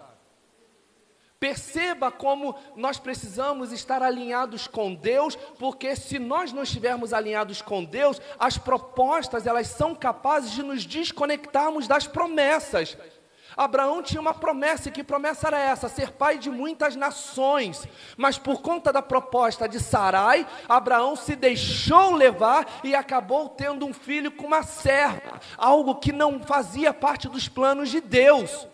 Perceba 1.39 2.11
como 2.11 2.57
nós 2.75 2.99
precisamos 2.99 3.71
estar 3.71 4.03
alinhados 4.03 4.67
com 4.67 4.95
Deus, 4.95 5.37
porque 5.59 5.95
se 5.95 6.19
nós 6.19 6.53
não 6.53 6.63
estivermos 6.63 7.13
alinhados 7.13 7.61
com 7.61 7.85
Deus, 7.85 8.19
as 8.39 8.57
propostas 8.57 9.47
elas 9.47 9.67
são 9.67 9.95
capazes 9.95 10.53
de 10.53 10.63
nos 10.63 10.87
desconectarmos 10.87 11.87
das 11.87 12.07
promessas. 12.07 12.97
Abraão 13.57 14.03
tinha 14.03 14.21
uma 14.21 14.35
promessa, 14.35 14.89
e 14.89 14.93
que 14.93 15.05
promessa 15.05 15.49
era 15.49 15.59
essa? 15.59 15.89
Ser 15.89 16.13
pai 16.13 16.39
de 16.39 16.51
muitas 16.51 16.97
nações. 16.97 17.87
Mas 18.17 18.39
por 18.39 18.63
conta 18.63 18.93
da 18.93 19.03
proposta 19.03 19.69
de 19.69 19.79
Sarai, 19.81 20.47
Abraão 20.69 21.17
se 21.17 21.37
deixou 21.37 22.15
levar 22.15 22.67
e 22.83 22.95
acabou 22.95 23.49
tendo 23.49 23.87
um 23.87 23.93
filho 23.93 24.33
com 24.33 24.47
uma 24.47 24.63
serva, 24.63 25.41
algo 25.57 25.97
que 25.97 26.13
não 26.13 26.41
fazia 26.41 26.95
parte 26.95 27.29
dos 27.29 27.49
planos 27.49 27.91
de 27.91 28.01
Deus. 28.01 28.67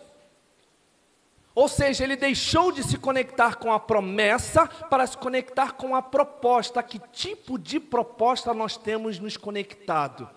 Ou 1.59 1.67
seja, 1.67 2.05
ele 2.05 2.15
deixou 2.15 2.71
de 2.71 2.83
se 2.83 2.97
conectar 2.97 3.55
com 3.55 3.73
a 3.73 3.79
promessa 3.79 4.65
para 4.65 5.05
se 5.05 5.17
conectar 5.17 5.73
com 5.73 5.93
a 5.93 6.01
proposta. 6.01 6.81
Que 6.81 6.99
tipo 7.11 7.59
de 7.59 7.81
proposta 7.81 8.53
nós 8.53 8.77
temos 8.77 9.19
nos 9.19 9.35
conectado? 9.35 10.29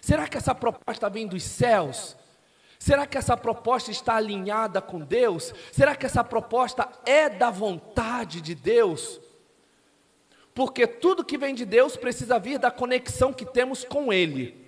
Será 0.00 0.26
que 0.26 0.38
essa 0.38 0.54
proposta 0.54 1.10
vem 1.10 1.26
dos 1.26 1.42
céus? 1.42 2.16
Será 2.78 3.06
que 3.06 3.18
essa 3.18 3.36
proposta 3.36 3.90
está 3.90 4.16
alinhada 4.16 4.80
com 4.80 5.00
Deus? 5.00 5.52
Será 5.72 5.94
que 5.94 6.06
essa 6.06 6.22
proposta 6.22 6.88
é 7.04 7.28
da 7.28 7.50
vontade 7.50 8.40
de 8.40 8.54
Deus? 8.54 9.20
Porque 10.54 10.86
tudo 10.86 11.24
que 11.24 11.36
vem 11.36 11.54
de 11.54 11.64
Deus 11.64 11.96
precisa 11.96 12.38
vir 12.38 12.58
da 12.58 12.70
conexão 12.70 13.32
que 13.32 13.44
temos 13.44 13.84
com 13.84 14.12
Ele. 14.12 14.66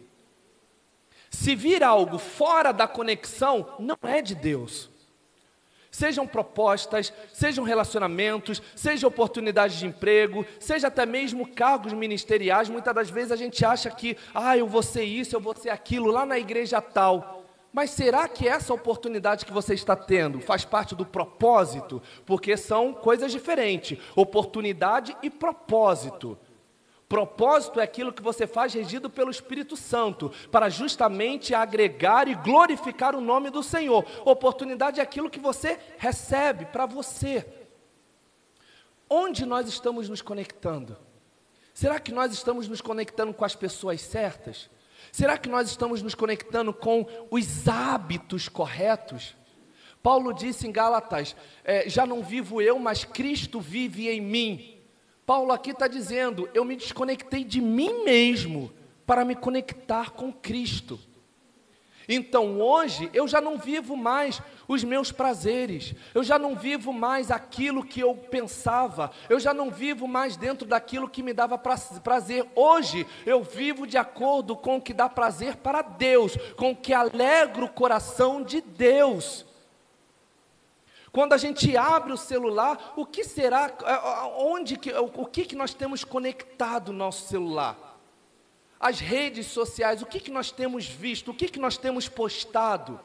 Se 1.31 1.55
vir 1.55 1.83
algo 1.83 2.19
fora 2.19 2.73
da 2.73 2.87
conexão, 2.87 3.75
não 3.79 3.97
é 4.03 4.21
de 4.21 4.35
Deus. 4.35 4.91
Sejam 5.91 6.27
propostas, 6.27 7.13
sejam 7.33 7.65
relacionamentos, 7.65 8.63
sejam 8.77 9.09
oportunidades 9.09 9.79
de 9.79 9.87
emprego, 9.87 10.47
seja 10.61 10.89
até 10.89 11.07
mesmo 11.07 11.49
cargos 11.55 11.93
ministeriais. 11.93 12.69
Muitas 12.69 12.95
das 12.95 13.11
vezes 13.11 13.33
a 13.33 13.37
gente 13.37 13.65
acha 13.65 13.91
que, 13.91 14.17
ah, 14.35 14.57
eu 14.57 14.67
vou 14.67 14.83
ser 14.83 15.05
isso, 15.05 15.35
eu 15.35 15.41
vou 15.41 15.57
ser 15.57 15.71
aquilo 15.71 16.11
lá 16.11 16.27
na 16.27 16.39
igreja 16.39 16.81
tal. 16.81 17.38
Mas 17.79 17.91
será 17.91 18.27
que 18.27 18.49
essa 18.49 18.75
oportunidade 18.75 19.47
que 19.47 19.53
você 19.53 19.73
está 19.73 19.95
tendo 19.95 20.41
faz 20.41 20.65
parte 20.65 20.97
do 20.97 21.07
propósito? 21.07 22.03
Porque 22.27 22.57
são 22.57 22.93
coisas 22.93 23.31
diferentes: 23.31 23.97
oportunidade 24.17 25.17
e 25.23 25.31
propósito. 25.31 26.37
Propósito 27.09 27.79
é 27.79 27.85
aquilo 27.85 28.13
que 28.13 28.21
você 28.21 28.49
faz 28.49 28.75
regido 28.75 29.09
pelo 29.09 29.31
Espírito 29.31 29.77
Santo, 29.77 30.33
para 30.51 30.69
justamente 30.69 31.55
agregar 31.55 32.27
e 32.27 32.35
glorificar 32.35 33.15
o 33.15 33.21
nome 33.21 33.49
do 33.49 33.63
Senhor. 33.63 34.05
Oportunidade 34.25 34.99
é 34.99 35.03
aquilo 35.05 35.31
que 35.31 35.39
você 35.39 35.79
recebe 35.99 36.65
para 36.65 36.85
você. 36.85 37.47
Onde 39.09 39.47
nós 39.47 39.69
estamos 39.69 40.09
nos 40.09 40.21
conectando? 40.21 40.97
Será 41.73 42.01
que 42.01 42.11
nós 42.11 42.33
estamos 42.33 42.67
nos 42.67 42.81
conectando 42.81 43.33
com 43.33 43.45
as 43.45 43.55
pessoas 43.55 44.01
certas? 44.01 44.69
Será 45.13 45.39
que 45.39 45.49
nós 45.49 45.69
estamos 45.69 46.03
nos 46.03 46.15
conectando 46.15 46.73
com 46.73 47.07
os 47.31 47.69
hábitos 47.69 48.49
corretos? 48.49 49.35
Paulo 50.03 50.33
disse 50.33 50.67
em 50.67 50.73
Gálatas: 50.73 51.35
é, 51.65 51.89
Já 51.89 52.07
não 52.07 52.23
vivo 52.23 52.63
eu, 52.63 52.79
mas 52.79 53.05
Cristo 53.05 53.61
vive 53.61 54.09
em 54.09 54.21
mim. 54.21 54.79
Paulo 55.27 55.53
aqui 55.53 55.71
está 55.71 55.89
dizendo: 55.89 56.49
eu 56.55 56.65
me 56.65 56.77
desconectei 56.77 57.45
de 57.45 57.61
mim 57.61 58.05
mesmo 58.05 58.73
para 59.07 59.25
me 59.25 59.35
conectar 59.35 60.11
com 60.11 60.33
Cristo. 60.33 60.99
Então 62.09 62.61
hoje 62.61 63.11
eu 63.13 63.29
já 63.29 63.41
não 63.41 63.59
vivo 63.59 63.95
mais 63.95 64.41
os 64.69 64.85
meus 64.85 65.11
prazeres, 65.11 65.95
eu 66.15 66.23
já 66.23 66.39
não 66.39 66.55
vivo 66.55 66.93
mais 66.93 67.31
aquilo 67.31 67.83
que 67.83 68.01
eu 68.01 68.15
pensava, 68.15 69.11
eu 69.31 69.41
já 69.41 69.55
não 69.55 69.71
vivo 69.71 70.07
mais 70.07 70.37
dentro 70.37 70.69
daquilo 70.69 71.09
que 71.09 71.23
me 71.23 71.33
dava 71.33 71.57
prazer. 71.57 72.47
Hoje 72.55 73.07
eu 73.25 73.43
vivo 73.43 73.87
de 73.87 73.97
acordo 73.97 74.55
com 74.55 74.77
o 74.77 74.81
que 74.83 74.93
dá 74.93 75.09
prazer 75.09 75.57
para 75.57 75.81
Deus, 75.81 76.37
com 76.55 76.73
o 76.73 76.77
que 76.77 76.93
alegra 76.93 77.65
o 77.65 77.71
coração 77.71 78.43
de 78.43 78.61
Deus. 78.61 79.47
Quando 81.11 81.33
a 81.33 81.39
gente 81.39 81.75
abre 81.75 82.13
o 82.13 82.19
celular, 82.19 82.93
o 82.95 83.07
que 83.07 83.25
será, 83.25 83.73
onde 84.37 84.77
que, 84.77 84.93
o 84.93 85.25
que, 85.25 85.47
que 85.47 85.57
nós 85.57 85.73
temos 85.73 86.05
conectado 86.05 86.93
no 86.93 86.99
nosso 86.99 87.27
celular? 87.27 87.99
As 88.79 89.01
redes 89.01 89.47
sociais, 89.47 90.03
o 90.03 90.07
que, 90.07 90.21
que 90.21 90.31
nós 90.31 90.51
temos 90.51 90.87
visto, 90.87 91.31
o 91.31 91.35
que, 91.35 91.49
que 91.49 91.59
nós 91.59 91.79
temos 91.79 92.07
postado? 92.07 93.01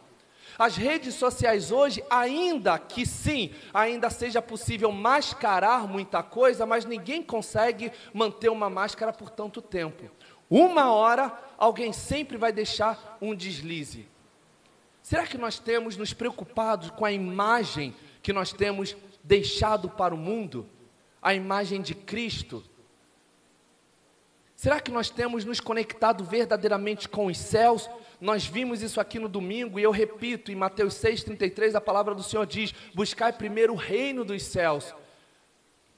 As 0.57 0.75
redes 0.75 1.15
sociais 1.15 1.71
hoje, 1.71 2.03
ainda 2.09 2.77
que 2.77 3.05
sim, 3.05 3.51
ainda 3.73 4.09
seja 4.09 4.41
possível 4.41 4.91
mascarar 4.91 5.87
muita 5.87 6.21
coisa, 6.21 6.65
mas 6.65 6.85
ninguém 6.85 7.23
consegue 7.23 7.91
manter 8.13 8.49
uma 8.49 8.69
máscara 8.69 9.11
por 9.11 9.29
tanto 9.29 9.61
tempo. 9.61 10.09
Uma 10.49 10.91
hora, 10.91 11.33
alguém 11.57 11.91
sempre 11.91 12.37
vai 12.37 12.51
deixar 12.51 13.17
um 13.21 13.33
deslize. 13.33 14.07
Será 15.01 15.25
que 15.25 15.37
nós 15.37 15.59
temos 15.59 15.97
nos 15.97 16.13
preocupado 16.13 16.93
com 16.93 17.05
a 17.05 17.11
imagem 17.11 17.95
que 18.21 18.31
nós 18.31 18.53
temos 18.53 18.95
deixado 19.23 19.89
para 19.89 20.13
o 20.13 20.17
mundo? 20.17 20.69
A 21.21 21.33
imagem 21.33 21.81
de 21.81 21.95
Cristo? 21.95 22.63
Será 24.55 24.79
que 24.79 24.91
nós 24.91 25.09
temos 25.09 25.43
nos 25.43 25.59
conectado 25.59 26.23
verdadeiramente 26.23 27.09
com 27.09 27.25
os 27.25 27.37
céus? 27.37 27.89
Nós 28.23 28.45
vimos 28.45 28.81
isso 28.81 29.01
aqui 29.01 29.19
no 29.19 29.27
domingo 29.27 29.77
e 29.77 29.83
eu 29.83 29.91
repito, 29.91 30.49
em 30.49 30.55
Mateus 30.55 30.93
6,33, 30.93 31.75
a 31.75 31.81
palavra 31.81 32.15
do 32.15 32.23
Senhor 32.23 32.45
diz: 32.45 32.73
Buscai 32.93 33.33
primeiro 33.33 33.73
o 33.73 33.75
reino 33.75 34.23
dos 34.23 34.43
céus. 34.43 34.95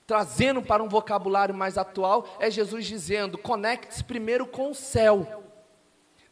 Trazendo 0.08 0.60
para 0.60 0.82
um 0.82 0.90
vocabulário 0.90 1.54
mais 1.54 1.78
atual, 1.78 2.36
é 2.40 2.50
Jesus 2.50 2.88
dizendo: 2.88 3.38
conecte-se 3.38 4.04
primeiro 4.04 4.48
com 4.48 4.72
o 4.72 4.74
céu. 4.74 5.44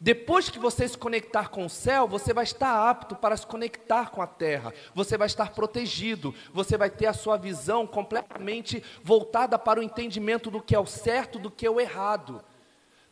Depois 0.00 0.50
que 0.50 0.58
você 0.58 0.88
se 0.88 0.98
conectar 0.98 1.48
com 1.48 1.64
o 1.64 1.70
céu, 1.70 2.08
você 2.08 2.34
vai 2.34 2.42
estar 2.42 2.90
apto 2.90 3.14
para 3.14 3.36
se 3.36 3.46
conectar 3.46 4.10
com 4.10 4.20
a 4.20 4.26
terra, 4.26 4.74
você 4.96 5.16
vai 5.16 5.28
estar 5.28 5.52
protegido, 5.52 6.34
você 6.52 6.76
vai 6.76 6.90
ter 6.90 7.06
a 7.06 7.12
sua 7.12 7.36
visão 7.36 7.86
completamente 7.86 8.82
voltada 9.00 9.56
para 9.56 9.78
o 9.78 9.82
entendimento 9.82 10.50
do 10.50 10.60
que 10.60 10.74
é 10.74 10.80
o 10.80 10.86
certo, 10.86 11.38
do 11.38 11.52
que 11.52 11.64
é 11.64 11.70
o 11.70 11.78
errado. 11.80 12.44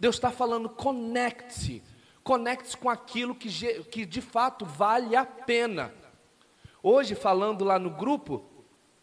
Deus 0.01 0.17
está 0.17 0.33
falando, 0.33 0.69
conecte-se, 0.69 1.81
conecte-se 2.23 2.77
com 2.77 2.89
aquilo 2.89 3.35
que, 3.35 3.49
que 3.85 4.05
de 4.05 4.21
fato 4.21 4.65
vale 4.65 5.17
a 5.17 5.25
pena. 5.25 5.93
Hoje, 6.83 7.15
falando 7.15 7.65
lá 7.65 7.79
no 7.79 7.91
grupo, 7.91 8.45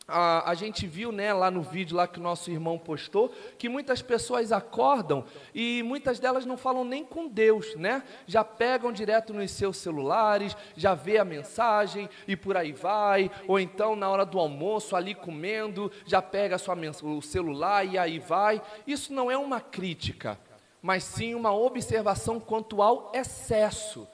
a, 0.09 0.49
a, 0.49 0.55
gente 0.55 0.87
viu 0.87 1.11
né, 1.11 1.31
lá 1.33 1.51
no 1.51 1.61
vídeo 1.61 1.95
lá 1.95 2.07
que 2.07 2.19
o 2.19 2.21
nosso 2.21 2.49
irmão 2.49 2.77
postou, 2.77 3.33
que 3.57 3.69
muitas 3.69 4.01
pessoas 4.01 4.51
acordam 4.51 5.23
e 5.53 5.83
muitas 5.83 6.19
delas 6.19 6.45
não 6.45 6.57
falam 6.57 6.83
nem 6.83 7.05
com 7.05 7.27
Deus, 7.27 7.75
né? 7.75 8.03
Já 8.25 8.43
pegam 8.43 8.91
direto 8.91 9.33
nos 9.33 9.51
seus 9.51 9.77
celulares, 9.77 10.57
já 10.75 10.95
vê 10.95 11.17
a 11.19 11.25
mensagem 11.25 12.09
e 12.27 12.35
por 12.35 12.57
aí 12.57 12.71
vai, 12.71 13.29
ou 13.47 13.59
então 13.59 13.95
na 13.95 14.09
hora 14.09 14.25
do 14.25 14.39
almoço, 14.39 14.95
ali 14.95 15.13
comendo, 15.13 15.91
já 16.05 16.21
pega 16.21 16.57
sua, 16.57 16.75
o 17.03 17.21
celular 17.21 17.85
e 17.85 17.97
aí 17.97 18.19
vai. 18.19 18.61
Isso 18.87 19.13
não 19.13 19.29
é 19.29 19.37
uma 19.37 19.61
crítica, 19.61 20.39
mas 20.81 21.03
sim 21.03 21.35
uma 21.35 21.53
observação 21.53 22.39
quanto 22.39 22.81
ao 22.81 23.11
excesso. 23.13 24.07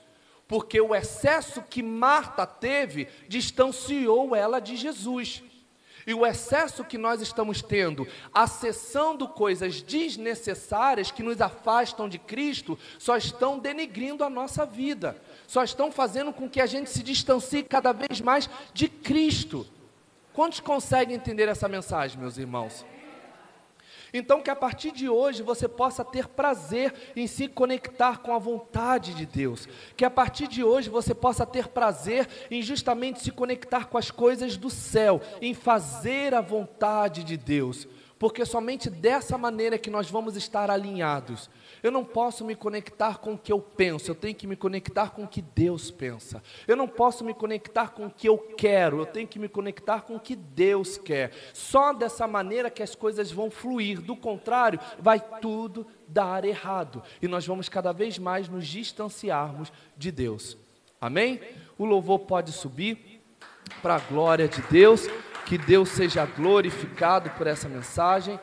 Porque 0.47 0.80
o 0.80 0.93
excesso 0.93 1.62
que 1.62 1.82
Marta 1.82 2.45
teve 2.45 3.08
distanciou 3.28 4.36
ela 4.36 4.60
de 4.60 4.75
Jesus. 4.75 5.43
E 6.08 6.13
o 6.13 6.23
excesso 6.23 6.84
que 6.84 6.99
nós 6.99 7.19
estamos 7.19 7.63
tendo, 7.63 8.08
acessando 8.32 9.28
coisas 9.28 9.82
desnecessárias 9.82 11.10
que 11.10 11.23
nos 11.23 11.41
afastam 11.41 12.08
de 12.08 12.19
Cristo, 12.19 12.78
só 12.99 13.17
estão 13.17 13.58
denegrindo 13.58 14.23
a 14.23 14.30
nossa 14.30 14.67
vida, 14.67 15.19
só 15.47 15.63
estão 15.63 15.91
fazendo 15.91 16.32
com 16.32 16.47
que 16.47 16.62
a 16.62 16.67
gente 16.67 16.91
se 16.91 17.01
distancie 17.01 17.63
cada 17.63 17.91
vez 17.91 18.21
mais 18.21 18.47
de 18.71 18.88
Cristo. 18.88 19.65
Quantos 20.32 20.60
conseguem 20.60 21.15
entender 21.15 21.47
essa 21.47 21.67
mensagem, 21.67 22.19
meus 22.19 22.38
irmãos? 22.38 22.86
Então, 24.17 24.41
que 24.41 24.49
a 24.49 24.56
partir 24.56 24.93
de 24.93 25.10
hoje 25.10 25.43
você 25.43 25.67
possa 25.67 26.01
ter 26.06 26.25
prazer 26.25 26.93
em 27.17 27.28
se 27.28 27.49
conectar 27.49 28.19
com 28.19 28.34
a 28.34 28.39
vontade 28.39 29.13
de 29.13 29.25
Deus. 29.25 29.67
Que 29.97 30.06
a 30.06 30.10
partir 30.10 30.47
de 30.47 30.63
hoje 30.63 30.89
você 30.89 31.13
possa 31.13 31.45
ter 31.45 31.67
prazer 31.67 32.25
em 32.49 32.62
justamente 32.62 33.21
se 33.21 33.30
conectar 33.30 33.88
com 33.88 33.97
as 33.97 34.10
coisas 34.10 34.56
do 34.56 34.69
céu, 34.69 35.21
em 35.41 35.54
fazer 35.54 36.34
a 36.34 36.39
vontade 36.39 37.25
de 37.25 37.36
Deus. 37.36 37.89
Porque 38.17 38.45
somente 38.45 38.89
dessa 38.89 39.38
maneira 39.38 39.78
que 39.78 39.89
nós 39.89 40.10
vamos 40.10 40.38
estar 40.38 40.71
alinhados. 40.71 41.49
Eu 41.84 41.91
não 41.91 42.04
posso 42.04 42.45
me 42.45 42.56
conectar 42.56 43.17
com 43.17 43.34
o 43.34 43.38
que 43.38 43.51
eu 43.51 43.60
penso, 43.60 44.10
eu 44.10 44.15
tenho 44.15 44.34
que 44.34 44.47
me 44.47 44.56
conectar 44.56 45.10
com 45.10 45.23
o 45.23 45.28
que 45.28 45.41
Deus 45.41 45.91
pensa. 45.91 46.41
Eu 46.67 46.75
não 46.75 46.88
posso 46.88 47.23
me 47.25 47.34
conectar 47.34 47.89
com 47.89 48.06
o 48.06 48.10
que 48.10 48.28
eu 48.28 48.38
quero, 48.38 48.99
eu 48.99 49.06
tenho 49.06 49.28
que 49.28 49.38
me 49.38 49.49
conectar 49.49 50.01
com 50.01 50.15
o 50.15 50.19
que 50.19 50.36
Deus 50.36 50.97
quer. 50.97 51.32
Só 51.54 51.91
dessa 51.91 52.25
maneira 52.25 52.69
que 52.69 52.82
as 52.82 52.95
coisas 52.95 53.32
vão 53.32 53.51
fluir, 53.51 54.01
do 54.01 54.15
contrário, 54.15 54.80
vai 54.97 55.19
tudo 55.41 55.86
dar 56.08 56.45
errado 56.45 57.04
e 57.21 57.28
nós 57.28 57.45
vamos 57.45 57.67
cada 57.67 57.91
vez 57.91 58.17
mais 58.17 58.47
nos 58.47 58.67
distanciarmos 58.67 59.71
de 59.97 60.12
Deus. 60.12 60.58
Amém? 60.99 61.39
O 61.78 61.86
louvor 61.86 62.19
pode 62.19 62.51
subir 62.51 63.21
para 63.82 63.95
a 63.95 63.99
glória 63.99 64.47
de 64.47 64.61
Deus, 64.63 65.07
que 65.46 65.58
Deus 65.58 65.89
seja 65.89 66.26
glorificado 66.26 67.30
por 67.32 67.48
essa 67.48 67.70
mensagem. 67.70 68.39